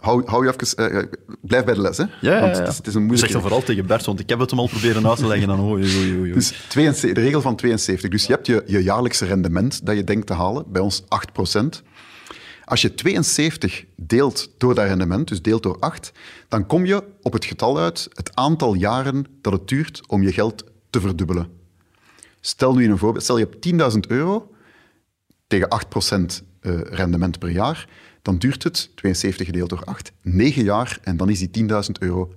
Hou, 0.00 0.22
hou 0.26 0.46
je 0.46 0.52
even... 0.52 0.76
eh, 0.76 0.98
eh, 0.98 1.06
blijf 1.40 1.64
bij 1.64 1.74
de 1.74 1.80
les, 1.80 1.96
hè? 1.96 2.04
Ja, 2.20 2.34
ja, 2.34 2.40
Want 2.40 2.56
ja. 2.56 2.60
het 2.62 2.70
is, 2.70 2.76
het 2.76 2.86
is 2.86 2.94
een 2.94 3.00
zeg 3.00 3.08
moeilijke... 3.08 3.32
dat 3.32 3.42
vooral 3.42 3.62
tegen 3.62 3.86
Bert, 3.86 4.04
want 4.04 4.20
ik 4.20 4.28
heb 4.28 4.38
het 4.38 4.50
hem 4.50 4.58
al 4.58 4.68
proberen 4.68 5.08
uit 5.08 5.18
te 5.18 5.26
leggen. 5.26 5.50
En 5.50 5.60
oei, 5.60 5.96
oei, 5.98 6.18
oei. 6.18 6.32
Dus 6.32 6.52
72, 6.68 7.12
de 7.12 7.20
regel 7.20 7.40
van 7.40 7.56
72. 7.56 8.10
Dus 8.10 8.26
je 8.26 8.32
hebt 8.32 8.46
je, 8.46 8.62
je 8.66 8.82
jaarlijkse 8.82 9.24
rendement 9.24 9.86
dat 9.86 9.96
je 9.96 10.04
denkt 10.04 10.26
te 10.26 10.32
halen, 10.34 10.64
bij 10.68 10.82
ons 10.82 11.02
8%. 11.02 11.04
Als 12.72 12.82
je 12.82 12.94
72 12.94 13.84
deelt 13.96 14.50
door 14.58 14.74
dat 14.74 14.86
rendement, 14.86 15.28
dus 15.28 15.42
deelt 15.42 15.62
door 15.62 15.78
8, 15.78 16.12
dan 16.48 16.66
kom 16.66 16.84
je 16.84 17.04
op 17.22 17.32
het 17.32 17.44
getal 17.44 17.78
uit, 17.78 18.08
het 18.12 18.36
aantal 18.36 18.74
jaren 18.74 19.26
dat 19.40 19.52
het 19.52 19.68
duurt 19.68 20.02
om 20.06 20.22
je 20.22 20.32
geld 20.32 20.64
te 20.90 21.00
verdubbelen. 21.00 21.48
Stel 22.40 22.74
nu 22.74 22.90
een 22.90 22.98
voorbeeld, 22.98 23.24
stel 23.24 23.38
je 23.38 23.48
hebt 23.50 23.92
10.000 23.94 24.00
euro 24.08 24.50
tegen 25.46 25.68
8% 26.40 26.44
eh, 26.60 26.80
rendement 26.80 27.38
per 27.38 27.50
jaar, 27.50 27.88
dan 28.22 28.38
duurt 28.38 28.62
het, 28.62 28.90
72 28.94 29.46
gedeeld 29.46 29.68
door 29.68 29.84
8, 29.84 30.12
9 30.22 30.64
jaar 30.64 30.98
en 31.02 31.16
dan 31.16 31.28
is 31.28 31.48
die 31.48 31.68
10.000 31.68 31.68
euro 31.98 32.34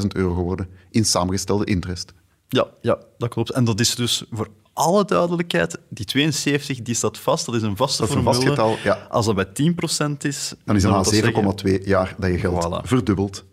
20.000 0.00 0.06
euro 0.12 0.34
geworden 0.34 0.68
in 0.90 1.04
samengestelde 1.04 1.64
interest. 1.64 2.12
Ja, 2.48 2.68
ja, 2.80 2.98
dat 3.18 3.28
klopt. 3.28 3.50
En 3.50 3.64
dat 3.64 3.80
is 3.80 3.94
dus 3.94 4.24
voor 4.30 4.48
alle 4.72 5.04
duidelijkheid, 5.04 5.78
die 5.88 6.04
72 6.04 6.82
die 6.82 6.94
staat 6.94 7.18
vast, 7.18 7.46
dat 7.46 7.54
is 7.54 7.62
een 7.62 7.76
vaste 7.76 8.00
Dat 8.00 8.10
is 8.10 8.16
een 8.16 8.22
formule. 8.22 8.44
vast 8.56 8.58
getal, 8.58 8.76
ja. 8.84 9.06
Als 9.10 9.26
dat 9.26 9.34
bij 9.34 9.44
10% 9.44 10.24
is, 10.24 10.54
Dan 10.64 10.76
is 10.76 10.82
het 10.82 10.92
na 10.92 10.96
dat 10.98 11.08
zeggen- 11.08 11.32
7,2 11.32 11.80
jaar 11.84 12.14
dat 12.18 12.30
je 12.30 12.38
geld 12.38 12.64
Voilà. 12.66 12.88
verdubbelt. 12.88 13.44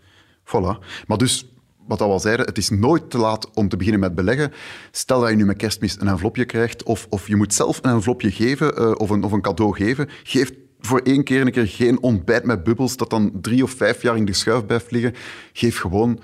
Voilà. 0.46 0.86
Maar 1.08 1.18
dus, 1.18 1.46
wat 1.88 2.00
we 2.00 2.06
al 2.06 2.20
zeiden, 2.20 2.46
het 2.46 2.58
is 2.58 2.70
nooit 2.70 3.10
te 3.10 3.18
laat 3.18 3.52
om 3.54 3.70
te 3.70 3.78
beginnen 3.78 4.02
met 4.02 4.16
beleggen. 4.16 4.52
Stel 4.92 5.20
dat 5.20 5.30
je 5.30 5.36
nu 5.36 5.46
met 5.46 5.58
kerstmis 5.58 6.00
een 6.00 6.08
envelopje 6.08 6.46
krijgt, 6.46 6.84
of, 6.84 7.08
of 7.10 7.28
je 7.28 7.36
moet 7.36 7.54
zelf 7.54 7.80
een 7.82 7.92
envelopje 7.92 8.32
geven, 8.32 8.76
eh, 8.78 8.92
of, 8.98 9.10
een, 9.10 9.24
of 9.24 9.32
een 9.32 9.42
cadeau 9.42 9.76
geven. 9.76 10.10
Geef 10.24 10.52
voor 10.80 11.00
één 11.00 11.24
keer 11.24 11.42
een 11.42 11.52
keer 11.52 11.68
geen 11.68 12.02
ontbijt 12.02 12.44
met 12.46 12.64
bubbels 12.64 12.98
dat 12.98 13.10
dan 13.10 13.32
drie 13.42 13.64
of 13.64 13.72
vijf 13.72 14.02
jaar 14.02 14.18
in 14.18 14.26
de 14.26 14.34
schuif 14.34 14.66
blijft 14.66 14.92
liggen. 14.92 15.14
Geef 15.54 15.80
gewoon 15.80 16.20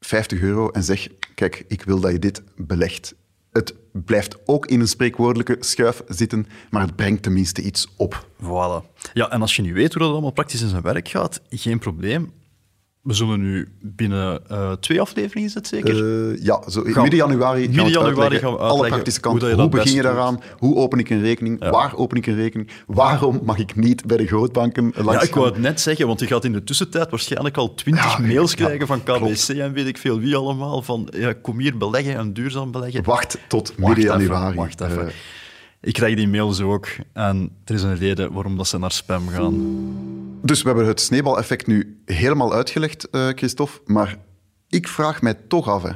50 0.00 0.40
euro 0.40 0.68
en 0.70 0.82
zeg, 0.82 1.08
kijk, 1.34 1.64
ik 1.68 1.82
wil 1.82 2.00
dat 2.00 2.12
je 2.12 2.18
dit 2.18 2.42
belegt. 2.56 3.14
Het 3.54 3.74
blijft 3.92 4.36
ook 4.46 4.66
in 4.66 4.80
een 4.80 4.88
spreekwoordelijke 4.88 5.56
schuif 5.60 6.02
zitten, 6.08 6.46
maar 6.70 6.82
het 6.82 6.96
brengt 6.96 7.22
tenminste 7.22 7.62
iets 7.62 7.88
op. 7.96 8.26
Voilà. 8.42 8.92
Ja, 9.12 9.30
en 9.30 9.40
als 9.40 9.56
je 9.56 9.62
niet 9.62 9.72
weet 9.72 9.92
hoe 9.92 10.02
dat 10.02 10.12
allemaal 10.12 10.30
praktisch 10.30 10.62
in 10.62 10.68
zijn 10.68 10.82
werk 10.82 11.08
gaat, 11.08 11.40
geen 11.48 11.78
probleem. 11.78 12.32
We 13.04 13.12
zullen 13.14 13.40
nu 13.40 13.68
binnen 13.80 14.48
eh, 14.48 14.72
twee 14.72 15.00
afleveringen, 15.00 15.48
is 15.48 15.54
het 15.54 15.66
zeker? 15.66 16.30
Eh, 16.32 16.42
ja, 16.44 16.70
zo, 16.70 16.82
Gaan- 16.82 17.02
midden 17.02 17.18
januari, 17.20 17.68
midden 17.68 17.88
januari 17.90 18.38
gaan 18.38 18.52
we 18.52 18.58
Alle 18.58 18.88
praktische 18.88 19.20
hoe 19.22 19.30
kanten. 19.30 19.48
Hoe, 19.48 19.56
dat 19.56 19.70
begin 19.70 19.92
je 19.94 20.02
daaraan? 20.02 20.40
Hoe 20.58 20.76
open 20.76 20.98
ik 20.98 21.10
een 21.10 21.20
rekening? 21.20 21.56
Ja. 21.64 21.70
Waar 21.70 21.96
open 21.96 22.16
ik 22.16 22.26
een 22.26 22.34
rekening? 22.34 22.70
Waarom 22.86 23.40
mag 23.44 23.58
ik 23.58 23.76
niet 23.76 24.06
bij 24.06 24.16
de 24.16 24.26
grootbanken 24.26 24.92
langs 24.96 25.12
ja, 25.12 25.28
ik 25.28 25.34
wou 25.34 25.46
het 25.46 25.58
net 25.58 25.80
zeggen, 25.80 26.06
want 26.06 26.20
je 26.20 26.26
gaat 26.26 26.44
in 26.44 26.52
de 26.52 26.64
tussentijd 26.64 27.10
waarschijnlijk 27.10 27.56
al 27.56 27.74
twintig 27.74 28.18
Ja, 28.18 28.26
mails 28.26 28.50
ja, 28.50 28.56
krijgen 28.64 28.86
van 28.86 29.02
KBC 29.02 29.16
klopt. 29.16 29.48
en 29.50 29.72
weet 29.72 29.86
ik 29.86 29.98
veel 29.98 30.18
wie 30.20 30.36
allemaal, 30.36 30.82
van 30.82 31.08
ja, 31.16 31.32
kom 31.42 31.58
hier 31.58 31.76
beleggen 31.76 32.16
en 32.16 32.32
duurzaam 32.32 32.70
beleggen. 32.70 33.04
Wacht 33.04 33.38
tot 33.48 33.72
Wacht 33.76 33.96
midden 33.96 34.14
even, 34.14 34.20
januari. 34.34 34.56
wacht 34.56 34.80
even. 34.80 35.10
Ik 35.84 35.92
krijg 35.92 36.16
die 36.16 36.28
mails 36.28 36.60
ook 36.60 36.86
en 37.12 37.50
er 37.64 37.74
is 37.74 37.82
een 37.82 37.96
reden 37.96 38.32
waarom 38.32 38.56
dat 38.56 38.66
ze 38.66 38.78
naar 38.78 38.92
spam 38.92 39.28
gaan. 39.28 39.54
dus 40.42 40.62
we 40.62 40.68
hebben 40.68 40.86
het 40.86 41.00
sneeuwbaleffect 41.00 41.66
nu 41.66 42.00
helemaal 42.04 42.54
uitgelegd, 42.54 43.10
eh, 43.10 43.28
Christophe. 43.28 43.80
Maar 43.86 44.16
ik 44.68 44.88
vraag 44.88 45.22
mij 45.22 45.34
toch 45.34 45.68
af, 45.68 45.82
hè. 45.82 45.90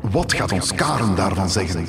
Wat 0.00 0.32
gaat 0.32 0.52
ons 0.52 0.74
Karen 0.74 1.14
daarvan 1.14 1.50
zeggen? 1.50 1.86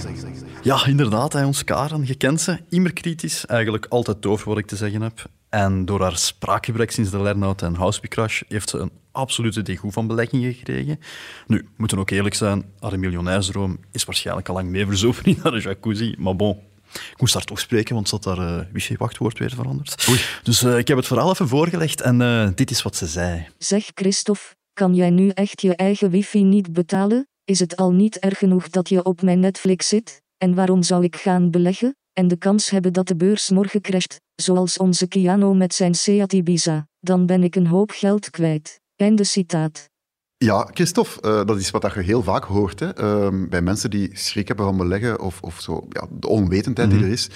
Ja, 0.62 0.86
inderdaad, 0.86 1.34
hè, 1.34 1.46
ons 1.46 1.64
Karen, 1.64 2.06
je 2.06 2.16
kent 2.16 2.42
ze. 2.42 2.60
Immer 2.70 2.94
kritisch, 2.94 3.46
eigenlijk 3.46 3.86
altijd 3.90 4.22
doof 4.22 4.44
wat 4.44 4.58
ik 4.58 4.68
te 4.68 4.76
zeggen 4.76 5.02
heb. 5.02 5.30
En 5.50 5.86
door 5.86 6.02
haar 6.02 6.18
spraakgebrek 6.18 6.92
sinds 6.92 7.10
de 7.10 7.22
Lernout 7.22 7.62
en 7.62 7.76
Houseby 7.76 8.08
Crash 8.08 8.42
heeft 8.48 8.70
ze 8.70 8.78
een 8.78 8.92
absolute 9.12 9.62
degoe 9.62 9.92
van 9.92 10.08
beleggingen 10.08 10.54
gekregen. 10.54 11.00
Nu, 11.48 11.58
we 11.58 11.68
moeten 11.78 11.98
ook 11.98 12.10
eerlijk 12.10 12.36
zijn, 12.36 12.66
haar 12.80 13.00
miljonairsdroom 13.00 13.80
is 13.92 14.04
waarschijnlijk 14.04 14.50
al 14.50 14.56
lang 14.56 14.70
mee 14.70 14.86
verzopen 14.86 15.24
in 15.24 15.40
haar 15.44 15.58
jacuzzi. 15.58 16.16
Maar 16.18 16.36
bon, 16.36 16.58
ik 16.94 17.16
moest 17.18 17.34
haar 17.34 17.44
toch 17.44 17.60
spreken, 17.60 17.96
want 17.96 18.10
ze 18.10 18.16
had 18.16 18.26
haar 18.26 18.60
eh, 18.60 18.66
wifi-wachtwoord 18.72 19.40
weer 19.40 19.50
veranderd. 19.50 20.08
Dus 20.44 20.64
eh, 20.64 20.78
ik 20.78 20.88
heb 20.88 20.98
het 20.98 21.08
verhaal 21.08 21.32
even 21.32 21.48
voorgelegd 21.48 22.02
en 22.02 22.22
eh, 22.22 22.50
dit 22.56 22.72
is 22.72 22.82
wat 22.82 22.96
ze 22.96 23.08
zei. 23.08 23.48
Zeg 23.58 23.92
Christophe, 23.94 24.56
kan 24.74 24.96
jij 24.96 25.10
nu 25.10 25.30
echt 25.30 25.62
je 25.62 25.76
eigen 25.76 26.10
wifi 26.10 26.44
niet 26.44 26.74
betalen? 26.74 27.28
Is 27.44 27.60
het 27.60 27.76
al 27.76 27.92
niet 27.92 28.20
erg 28.20 28.38
genoeg 28.38 28.70
dat 28.70 28.90
je 28.90 29.04
op 29.04 29.22
mijn 29.22 29.40
Netflix 29.40 29.88
zit? 29.88 30.22
En 30.38 30.56
waarom 30.56 30.84
zou 30.84 31.04
ik 31.04 31.16
gaan 31.16 31.52
beleggen? 31.52 31.96
En 32.14 32.28
de 32.28 32.38
kans 32.38 32.70
hebben 32.70 32.94
dat 32.94 33.08
de 33.08 33.16
beurs 33.16 33.50
morgen 33.50 33.82
crasht, 33.82 34.20
zoals 34.36 34.78
onze 34.78 35.08
Kiano 35.08 35.54
met 35.54 35.74
zijn 35.74 35.96
Seat 35.96 36.34
Ibiza. 36.34 36.88
Dan 37.00 37.26
ben 37.26 37.44
ik 37.44 37.56
een 37.56 37.68
hoop 37.68 37.92
geld 37.92 38.30
kwijt. 38.30 38.80
Einde 39.00 39.24
citaat. 39.24 39.90
Ja, 40.38 40.70
Christophe, 40.74 41.22
eh, 41.22 41.46
dat 41.46 41.58
is 41.58 41.72
wat 41.72 41.82
dat 41.82 41.94
je 41.94 42.00
heel 42.00 42.24
vaak 42.24 42.44
hoort. 42.44 42.80
Hè? 42.80 42.94
Ehm, 42.94 43.48
bij 43.50 43.62
mensen 43.62 43.90
die 43.90 44.10
schrik 44.14 44.48
hebben 44.48 44.66
van 44.66 44.78
beleggen 44.78 45.20
of, 45.20 45.42
of 45.42 45.60
zo, 45.60 45.86
ja, 45.90 46.08
de 46.12 46.28
onwetendheid 46.28 46.90
die 46.90 47.04
er 47.04 47.12
is. 47.12 47.30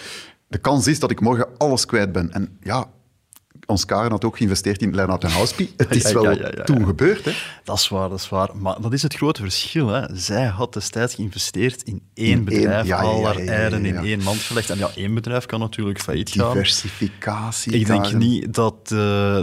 De 0.48 0.58
kans 0.58 0.88
is 0.88 1.00
dat 1.00 1.12
ik 1.12 1.22
morgen 1.22 1.48
alles 1.58 1.86
kwijt 1.86 2.12
ben. 2.12 2.32
En 2.32 2.58
ja, 2.62 2.92
ons 3.66 3.86
Karen 3.86 4.12
had 4.12 4.26
ook 4.26 4.38
geïnvesteerd 4.38 4.82
in 4.82 4.96
Lennart 4.96 5.24
en 5.24 5.30
Houspie. 5.30 5.74
Het 5.78 5.96
is 5.96 6.12
wel 6.12 6.24
ja, 6.24 6.32
ja, 6.32 6.38
ja, 6.38 6.52
ja. 6.56 6.64
toen 6.64 6.86
gebeurd. 6.86 7.26
Hè? 7.26 7.32
Dat 7.64 7.78
is 7.78 7.88
waar, 7.90 8.10
dat 8.10 8.20
is 8.20 8.30
waar. 8.30 8.50
Maar 8.58 8.82
dat 8.82 8.94
is 8.94 9.02
het 9.02 9.14
grote 9.16 9.42
verschil. 9.42 9.88
Hè. 9.88 10.16
Zij 10.16 10.46
had 10.46 10.74
destijds 10.74 11.16
geïnvesteerd 11.16 11.84
in 11.84 12.02
één 12.14 12.30
In 12.32 12.44
bedrijf, 12.44 12.92
al 12.92 13.26
haar 13.26 13.36
eieren 13.38 13.86
in 13.86 13.96
één 13.98 14.24
mand 14.24 14.38
gelegd. 14.40 14.70
En 14.70 14.78
ja, 14.78 14.90
één 14.96 15.14
bedrijf 15.14 15.46
kan 15.46 15.60
natuurlijk 15.60 16.00
failliet 16.02 16.30
gaan. 16.30 16.52
Diversificatie. 16.54 17.72
Ik 17.74 17.86
denk 17.86 18.04
Karen. 18.04 18.18
niet 18.20 18.54
dat 18.54 18.76
eh, 18.84 18.90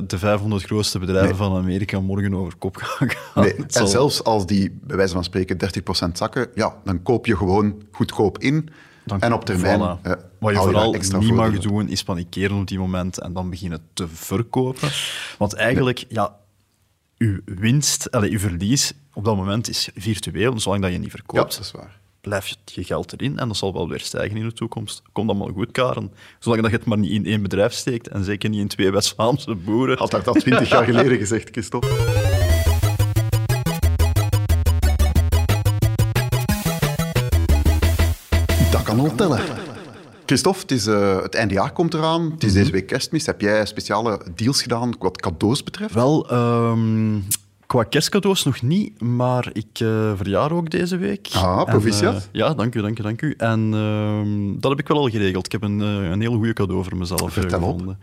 de 0.06 0.18
500 0.18 0.64
grootste 0.64 0.98
bedrijven 0.98 1.28
Nee. 1.28 1.36
van 1.38 1.56
Amerika 1.56 2.00
morgen 2.00 2.34
over 2.34 2.56
kop 2.56 2.76
gaan 2.76 3.10
gaan. 3.10 3.42
Nee, 3.42 3.54
en 3.70 3.88
zelfs 3.88 4.24
als 4.24 4.46
die, 4.46 4.78
bij 4.82 4.96
wijze 4.96 5.12
van 5.12 5.24
spreken, 5.24 5.56
30% 6.08 6.12
zakken, 6.12 6.48
ja, 6.54 6.74
dan 6.84 7.02
koop 7.02 7.26
je 7.26 7.36
gewoon 7.36 7.82
goedkoop 7.92 8.38
in. 8.38 8.68
Dan- 9.04 9.20
en 9.20 9.32
op 9.32 9.44
termijn 9.44 9.78
Voilà. 9.80 10.02
eh, 10.02 10.12
Wat 10.40 10.52
je 10.52 10.58
vooral 10.58 10.94
extra 10.94 11.18
niet 11.18 11.32
mag 11.32 11.58
doen, 11.58 11.88
is 11.88 12.02
panikeren 12.02 12.56
op 12.56 12.66
die 12.66 12.78
moment 12.78 13.18
en 13.18 13.32
dan 13.32 13.50
beginnen 13.50 13.80
te 13.92 14.08
verkopen. 14.08 14.88
Want 15.38 15.54
eigenlijk, 15.54 16.04
ja, 16.08 16.36
uw 17.18 17.40
winst, 17.44 18.10
allez, 18.10 18.30
uw 18.30 18.38
verlies 18.38 18.92
op 19.14 19.24
dat 19.24 19.36
moment 19.36 19.68
is 19.68 19.88
virtueel. 19.94 20.60
Zolang 20.60 20.82
dat 20.82 20.92
je 20.92 20.98
niet 20.98 21.04
Ja, 21.06 21.10
verkoopt, 21.10 21.56
dat 21.56 21.64
is 21.64 21.70
waar. 21.70 21.98
blijft 22.20 22.58
je 22.64 22.84
geld 22.84 23.12
erin 23.12 23.38
en 23.38 23.48
dat 23.48 23.56
zal 23.56 23.72
wel 23.72 23.88
weer 23.88 24.00
stijgen 24.00 24.36
in 24.36 24.44
de 24.48 24.52
toekomst. 24.52 25.02
Komt 25.12 25.30
allemaal 25.30 25.52
goed, 25.52 25.70
Karen. 25.70 26.12
Zolang 26.38 26.62
dat 26.62 26.70
je 26.70 26.76
het 26.76 26.86
maar 26.86 26.98
niet 26.98 27.10
in 27.12 27.26
één 27.26 27.42
bedrijf 27.42 27.72
steekt 27.72 28.08
en 28.08 28.24
zeker 28.24 28.50
niet 28.50 28.60
in 28.60 28.68
twee 28.68 28.90
West-Vlaamse 28.90 29.54
boeren. 29.54 29.98
Had 29.98 30.10
dat 30.10 30.26
al 30.28 30.34
twintig 30.34 30.68
jaar 30.68 30.84
geleden 30.84 31.18
gezegd, 31.18 31.48
Christophe. 31.50 31.88
al 39.00 39.14
tellen. 39.14 39.69
Christophe, 40.30 40.60
het, 40.60 40.70
is, 40.70 40.86
eh, 40.86 41.22
het 41.22 41.34
eindejaar 41.34 41.72
komt 41.72 41.94
eraan. 41.94 42.30
Het 42.30 42.44
is 42.44 42.52
deze 42.52 42.70
week 42.70 42.86
kerstmis. 42.86 43.26
Heb 43.26 43.40
jij 43.40 43.66
speciale 43.66 44.20
deals 44.34 44.62
gedaan 44.62 44.94
wat 44.98 45.20
cadeaus 45.20 45.62
betreft? 45.62 45.94
Wel, 45.94 46.30
ehm, 46.30 47.18
qua 47.66 47.82
kerstcadeaus 47.82 48.44
nog 48.44 48.62
niet, 48.62 49.00
maar 49.00 49.48
ik 49.52 49.66
eh, 49.80 50.12
verjaar 50.16 50.52
ook 50.52 50.70
deze 50.70 50.96
week. 50.96 51.28
Ah, 51.32 51.58
En, 51.58 51.64
proficiat. 51.64 52.14
eh, 52.14 52.20
ja, 52.32 52.54
dank 52.54 52.74
u, 52.74 52.80
dank 52.80 52.98
u, 52.98 53.02
dank 53.02 53.22
u. 53.22 53.34
En 53.38 53.70
ehm, 53.74 54.60
dat 54.60 54.70
heb 54.70 54.80
ik 54.80 54.88
wel 54.88 54.96
al 54.98 55.08
geregeld. 55.08 55.46
Ik 55.46 55.52
heb 55.52 55.62
een, 55.62 55.78
een 55.80 56.20
heel 56.20 56.32
goede 56.34 56.52
cadeau 56.52 56.84
voor 56.84 56.96
mezelf 56.96 57.22
op. 57.22 57.30
gevonden. 57.30 57.98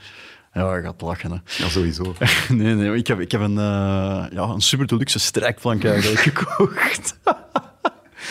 Ja, 0.54 0.76
je 0.76 0.82
gaat 0.82 1.02
lachen. 1.02 1.32
Hè. 1.32 1.64
Ja, 1.64 1.70
sowieso. 1.70 2.14
Nee, 2.50 2.74
nee, 2.76 2.96
ik 2.96 3.08
heb, 3.08 3.20
ik 3.20 3.32
heb 3.32 3.42
een, 3.42 3.54
ja, 3.54 4.30
een 4.54 4.62
super 4.62 4.88
deluxe 4.88 5.20
strijkplank 5.20 5.84
eigenlijk 5.84 6.20
gekocht. 6.34 7.18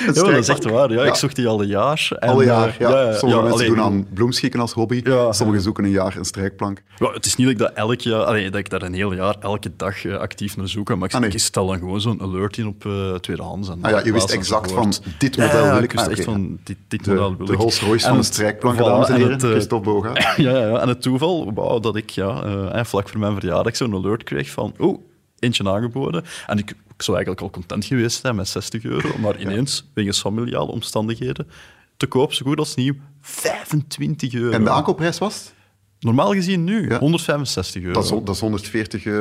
Ja, 0.06 0.12
dat 0.12 0.28
is 0.28 0.48
echt 0.48 0.64
waar. 0.64 0.90
Ja, 0.92 1.02
Ja. 1.02 1.08
Ik 1.08 1.14
zocht 1.14 1.36
die 1.36 1.46
al 1.48 1.62
een 1.62 1.68
jaar. 1.68 2.08
En, 2.18 2.28
Alle 2.28 2.40
eh, 2.42 2.46
jaar, 2.48 2.76
ja. 2.78 3.12
Sommige 3.12 3.42
mensen 3.42 3.66
doen 3.66 3.80
aan 3.80 4.06
bloemschikken 4.14 4.60
als 4.60 4.72
hobby. 4.72 5.00
Ja. 5.04 5.32
Sommigen 5.32 5.62
zoeken 5.62 5.84
een 5.84 5.90
jaar 5.90 6.16
een 6.16 6.24
strijkplank. 6.24 6.82
Ja, 6.98 7.12
het 7.12 7.26
is 7.26 7.36
niet 7.36 7.46
dat 7.46 7.54
ik 7.56 7.60
dat 7.62 7.72
elk 7.88 8.00
jaar, 8.00 8.22
allee, 8.24 8.50
dat 8.50 8.60
ik 8.60 8.70
daar 8.70 8.82
een 8.82 8.94
heel 8.94 9.12
jaar 9.14 9.36
elke 9.40 9.70
dag 9.76 10.04
eh, 10.04 10.16
actief 10.16 10.56
naar 10.56 10.68
zoek. 10.68 10.88
Maar 10.96 11.08
ik, 11.08 11.14
Ah, 11.14 11.20
nee. 11.20 11.30
ik 11.30 11.38
stel 11.38 11.66
dan 11.66 11.78
gewoon 11.78 12.00
zo'n 12.00 12.20
alert 12.22 12.56
in 12.56 12.66
op 12.66 12.86
eh, 12.86 13.14
tweedehands. 13.14 13.68
En 13.68 13.78
Ah 13.82 13.90
ja, 13.90 14.00
je 14.04 14.12
wist 14.12 14.30
exact 14.30 14.72
van 14.72 14.92
dit 15.18 15.34
Ja, 15.34 15.44
model 15.46 15.64
ja, 15.64 15.72
wil 15.74 15.82
ik 15.82 15.92
ik. 15.92 15.98
wist 15.98 16.06
echt 16.10 16.24
van 16.24 16.58
dit, 16.64 16.76
dit 16.88 17.04
De, 17.04 17.10
model 17.10 17.36
wil 17.36 17.46
de 17.46 17.52
ik. 17.52 17.58
Rolls 17.58 17.80
Royce 17.80 18.04
En 18.04 18.10
van 18.10 18.18
de 18.20 18.24
strijkplanken, 18.26 18.84
voilà, 18.84 18.88
dames 18.88 19.08
en 19.08 19.14
en 19.14 19.20
heren. 19.20 19.40
Christophe 19.40 19.90
Bogaert. 19.90 20.22
Ja, 20.36 20.50
ja, 20.50 20.58
ja, 20.68 20.78
en 20.80 20.88
het 20.88 21.02
toeval 21.02 21.52
dat 21.80 21.96
ik 21.96 22.10
ja, 22.10 22.84
vlak 22.84 23.08
voor 23.08 23.20
mijn 23.20 23.34
verjaardag 23.34 23.76
zo'n 23.76 23.94
alert 23.94 24.22
kreeg 24.22 24.50
van 24.50 24.74
oh, 24.78 24.98
eentje 25.46 25.68
aangeboden. 25.70 26.24
En 26.46 26.58
ik, 26.58 26.70
ik 26.70 27.02
zou 27.02 27.16
eigenlijk 27.16 27.40
al 27.46 27.50
content 27.60 27.84
geweest 27.84 28.20
zijn 28.20 28.36
met 28.36 28.48
60 28.48 28.84
euro, 28.84 29.18
maar 29.18 29.38
ineens, 29.40 29.90
wegens 29.94 30.20
familiale 30.20 30.70
omstandigheden, 30.70 31.48
te 31.96 32.06
koop, 32.06 32.32
zo 32.32 32.44
goed 32.46 32.58
als 32.58 32.74
nieuw, 32.74 32.94
25 33.20 34.34
euro. 34.34 34.50
En 34.52 34.64
de 34.64 34.70
aankoopprijs 34.70 35.18
was? 35.18 35.54
Normaal 36.00 36.32
gezien 36.32 36.64
nu, 36.64 36.88
Ja. 36.88 36.98
165 36.98 37.82
euro. 37.82 37.94
Dat 37.94 38.04
is, 38.04 38.10
dat 38.24 38.34
is 38.34 38.40
140... 38.40 39.04
eh, 39.04 39.12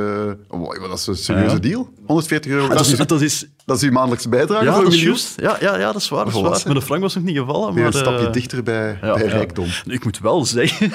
oh, 0.48 0.88
dat 0.88 0.98
is 0.98 1.06
een 1.06 1.16
serieuze 1.16 1.54
Ja. 1.54 1.60
deal. 1.60 1.92
140 2.06 2.50
euro. 2.52 2.62
Ah, 2.62 2.68
Dat 2.68 2.78
dat, 2.78 2.86
is, 3.00 3.06
dat 3.06 3.20
is... 3.20 3.46
dat 3.64 3.76
is 3.76 3.82
uw 3.82 3.90
maandelijkse 3.92 4.28
bijdrage 4.28 4.64
Ja, 4.64 4.74
voor 4.74 4.84
dat 4.84 4.92
is. 4.92 5.34
Ja, 5.36 5.56
ja, 5.60 5.78
ja, 5.78 5.92
dat 5.92 6.00
is 6.02 6.08
waar. 6.08 6.24
Dat 6.24 6.34
is 6.56 6.62
waar. 6.64 6.74
De 6.74 6.82
frank 6.82 7.02
was 7.02 7.14
nog 7.14 7.24
niet 7.24 7.36
gevallen. 7.36 7.74
Weer 7.74 7.84
Maar, 7.84 7.92
een 7.94 7.98
stapje 8.00 8.26
eh, 8.26 8.32
dichter 8.32 8.62
bij, 8.62 8.98
ja, 9.02 9.14
bij 9.14 9.24
ja. 9.24 9.30
rijkdom. 9.30 9.66
Ik 9.86 10.04
moet 10.04 10.18
wel 10.18 10.44
zeggen, 10.44 10.90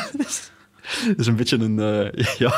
het 1.07 1.17
is 1.19 1.27
een 1.27 1.35
beetje 1.35 1.57
een... 1.57 1.79
eh, 1.79 2.25
ja, 2.45 2.53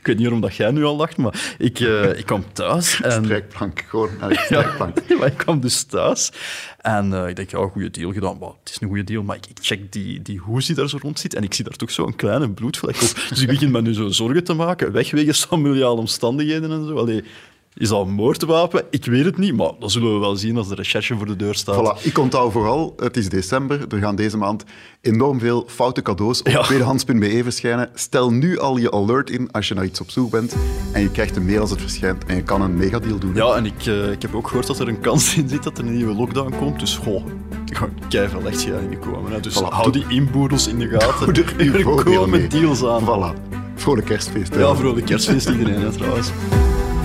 ik 0.00 0.06
weet 0.06 0.16
niet 0.16 0.24
waarom 0.24 0.40
dat 0.40 0.54
jij 0.54 0.70
nu 0.70 0.84
al 0.84 0.96
lacht, 0.96 1.16
maar 1.16 1.54
ik, 1.58 1.80
eh, 1.80 2.08
ik 2.20 2.26
kwam 2.26 2.44
thuis 2.52 3.00
en... 3.00 3.24
Strijkplank, 3.24 3.84
gewoon 3.88 4.10
een 4.20 4.36
strijkplank. 4.36 4.98
Ja, 5.08 5.16
maar 5.18 5.26
ik 5.26 5.36
kwam 5.36 5.60
dus 5.60 5.82
thuis 5.82 6.32
en 6.78 7.12
eh, 7.12 7.28
ik 7.28 7.36
denk, 7.36 7.50
ja, 7.50 7.66
goede 7.66 7.90
deal 7.90 8.12
gedaan. 8.12 8.38
Maar 8.38 8.48
het 8.48 8.70
is 8.70 8.80
een 8.80 8.88
goede 8.88 9.04
deal, 9.04 9.22
maar 9.22 9.36
ik, 9.36 9.46
ik 9.46 9.58
check 9.60 9.92
die, 9.92 10.22
die 10.22 10.38
hoes 10.38 10.66
die 10.66 10.74
daar 10.74 10.88
zo 10.88 10.98
rond 11.00 11.18
zit 11.18 11.34
en 11.34 11.42
ik 11.42 11.54
zie 11.54 11.64
daar 11.64 11.76
toch 11.76 11.90
zo'n 11.90 12.16
kleine 12.16 12.50
bloedvlek 12.50 12.94
op. 12.94 13.26
Dus 13.28 13.40
ik 13.40 13.46
begin 13.46 13.70
me 13.70 13.82
nu 13.82 13.94
zo 13.94 14.08
zorgen 14.08 14.44
te 14.44 14.54
maken, 14.54 14.92
weg 14.92 15.10
wegens 15.10 15.44
familiale 15.44 16.00
omstandigheden 16.00 16.70
en 16.70 16.86
zo. 16.86 16.94
Allee, 16.96 17.24
is 17.80 17.88
dat 17.88 18.06
een 18.06 18.12
moordwapen? 18.12 18.84
Ik 18.90 19.04
weet 19.04 19.24
het 19.24 19.38
niet, 19.38 19.56
maar 19.56 19.70
dat 19.78 19.90
zullen 19.92 20.12
we 20.14 20.18
wel 20.20 20.36
zien 20.36 20.56
als 20.56 20.68
de 20.68 20.74
recherche 20.74 21.16
voor 21.16 21.26
de 21.26 21.36
deur 21.36 21.54
staat. 21.54 21.98
Voilà, 21.98 22.02
ik 22.04 22.18
onthoud 22.18 22.52
vooral, 22.52 22.94
het 22.96 23.16
is 23.16 23.28
december, 23.28 23.84
er 23.88 23.98
gaan 23.98 24.16
deze 24.16 24.36
maand 24.36 24.64
enorm 25.00 25.38
veel 25.40 25.64
foute 25.66 26.02
cadeaus 26.02 26.40
op 26.40 26.48
Ja. 26.48 26.62
tweedehands.be 26.62 27.40
verschijnen. 27.42 27.90
Stel 27.94 28.30
nu 28.32 28.58
al 28.58 28.76
je 28.76 28.90
alert 28.90 29.30
in 29.30 29.50
als 29.50 29.68
je 29.68 29.74
naar 29.74 29.84
iets 29.84 30.00
op 30.00 30.10
zoek 30.10 30.30
bent 30.30 30.54
en 30.92 31.02
je 31.02 31.10
krijgt 31.10 31.36
een 31.36 31.44
mail 31.46 31.60
als 31.60 31.70
het 31.70 31.80
verschijnt 31.80 32.24
en 32.24 32.36
je 32.36 32.42
kan 32.42 32.62
een 32.62 32.76
megadeal 32.76 33.18
doen. 33.18 33.34
Ja, 33.34 33.54
en 33.54 33.66
ik, 33.66 33.86
eh, 33.86 34.10
ik 34.10 34.22
heb 34.22 34.34
ook 34.34 34.46
gehoord 34.48 34.66
dat 34.66 34.78
er 34.78 34.88
een 34.88 35.00
kans 35.00 35.36
in 35.36 35.48
zit 35.48 35.62
dat 35.62 35.78
er 35.78 35.84
een 35.86 35.94
nieuwe 35.96 36.14
lockdown 36.14 36.54
komt. 36.58 36.80
Dus 36.80 36.96
goh, 36.96 37.24
keiveel 38.08 38.46
echt 38.46 38.64
in 38.66 38.98
komen. 38.98 39.32
Hè. 39.32 39.40
Dus 39.40 39.54
Voilà. 39.60 39.68
hou 39.68 39.92
die 39.92 40.04
inboedels 40.08 40.66
in 40.68 40.78
de 40.78 40.88
gaten. 40.88 41.34
Doe 41.34 41.44
er 41.72 41.84
komen 42.04 42.48
deals 42.50 42.84
aan. 42.84 43.02
Voilà. 43.02 43.48
Vrolijk 43.74 44.06
kerstfeest. 44.06 44.54
hè. 44.54 44.60
Ja, 44.60 44.74
vrolijk 44.76 45.06
kerstfeest 45.06 45.48
iedereen, 45.48 45.80
hè, 45.80 45.90
trouwens. 45.90 46.30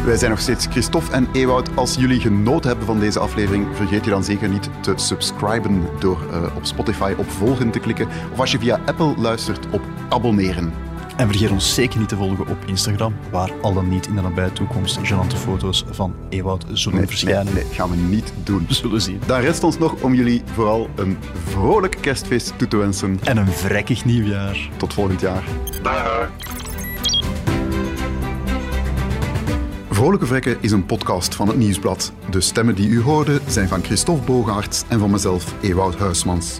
Wij 0.05 0.17
zijn 0.17 0.31
nog 0.31 0.39
steeds 0.39 0.65
Christophe 0.69 1.11
en 1.11 1.27
Ewout. 1.31 1.69
Als 1.75 1.95
jullie 1.95 2.19
genoten 2.19 2.67
hebben 2.69 2.85
van 2.85 2.99
deze 2.99 3.19
aflevering, 3.19 3.67
vergeet 3.73 4.03
je 4.03 4.09
dan 4.09 4.23
zeker 4.23 4.49
niet 4.49 4.69
te 4.81 4.93
subscriben 4.95 5.81
door 5.99 6.17
eh, 6.31 6.55
op 6.55 6.65
Spotify 6.65 7.13
op 7.17 7.29
volgen 7.29 7.71
te 7.71 7.79
klikken. 7.79 8.07
Of 8.33 8.39
als 8.39 8.51
je 8.51 8.59
via 8.59 8.79
Apple 8.85 9.13
luistert, 9.17 9.65
op 9.71 9.81
abonneren. 10.09 10.73
En 11.17 11.27
vergeet 11.27 11.49
ons 11.51 11.73
zeker 11.73 11.99
niet 11.99 12.09
te 12.09 12.15
volgen 12.15 12.47
op 12.47 12.57
Instagram, 12.65 13.15
waar 13.31 13.51
al 13.61 13.73
dan 13.73 13.89
niet 13.89 14.07
in 14.07 14.15
de 14.15 14.21
nabije 14.21 14.53
toekomst 14.53 14.99
gênante 14.99 15.37
foto's 15.37 15.85
van 15.91 16.13
Ewout 16.29 16.65
zullen 16.73 16.97
Nee, 16.97 17.07
verschijnen. 17.07 17.53
nee, 17.53 17.63
nee, 17.63 17.73
gaan 17.73 17.89
we 17.89 17.95
niet 17.95 18.33
doen. 18.43 18.65
We 18.67 18.73
zullen 18.83 19.01
zien. 19.01 19.21
Dan 19.25 19.39
rest 19.39 19.63
ons 19.63 19.77
nog 19.77 19.93
om 20.01 20.13
jullie 20.13 20.41
vooral 20.53 20.89
een 20.95 21.17
vrolijk 21.49 21.97
kerstfeest 22.01 22.53
toe 22.57 22.67
te 22.67 22.77
wensen. 22.77 23.19
En 23.23 23.37
een 23.37 23.47
vrekkig 23.47 24.05
nieuwjaar. 24.05 24.69
Tot 24.77 24.93
volgend 24.93 25.21
jaar. 25.21 25.43
Dag. 25.83 26.29
Vrolijke 29.95 30.25
Vrekken 30.25 30.57
is 30.61 30.71
een 30.71 30.85
podcast 30.85 31.35
van 31.35 31.47
het 31.47 31.57
Nieuwsblad. 31.57 32.13
De 32.29 32.41
stemmen 32.41 32.75
die 32.75 32.89
u 32.89 33.01
hoorde 33.01 33.39
zijn 33.47 33.67
van 33.67 33.83
Christophe 33.83 34.25
Bogaerts 34.25 34.83
en 34.87 34.99
van 34.99 35.11
mezelf, 35.11 35.53
Ewout 35.61 35.95
Huismans. 35.95 36.59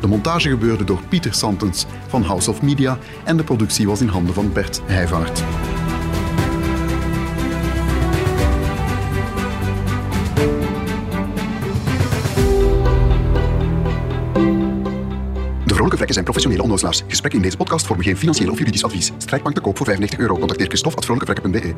De 0.00 0.06
montage 0.06 0.48
gebeurde 0.48 0.84
door 0.84 1.00
Pieter 1.08 1.34
Santens 1.34 1.86
van 2.08 2.22
House 2.22 2.50
of 2.50 2.62
Media 2.62 2.98
en 3.24 3.36
de 3.36 3.44
productie 3.44 3.86
was 3.86 4.00
in 4.00 4.08
handen 4.08 4.34
van 4.34 4.52
Bert 4.52 4.80
Heijvaart. 4.84 5.36
De 15.64 15.74
Vrolijke 15.74 15.96
Vrekken 15.96 16.12
zijn 16.12 16.24
professionele 16.24 16.62
onnozelaars. 16.62 17.02
Gesprekken 17.08 17.38
in 17.38 17.44
deze 17.44 17.56
podcast 17.56 17.86
vormen 17.86 18.04
geen 18.04 18.16
financieel 18.16 18.50
of 18.50 18.58
juridisch 18.58 18.84
advies. 18.84 19.12
Strijkbank 19.18 19.54
te 19.54 19.60
koop 19.60 19.76
voor 19.76 19.86
95 19.86 20.18
euro. 20.18 20.38
Contacteer 20.38 20.68
Christophe 20.68 20.98
at 20.98 21.04
vrolijkevrekken.be. 21.04 21.74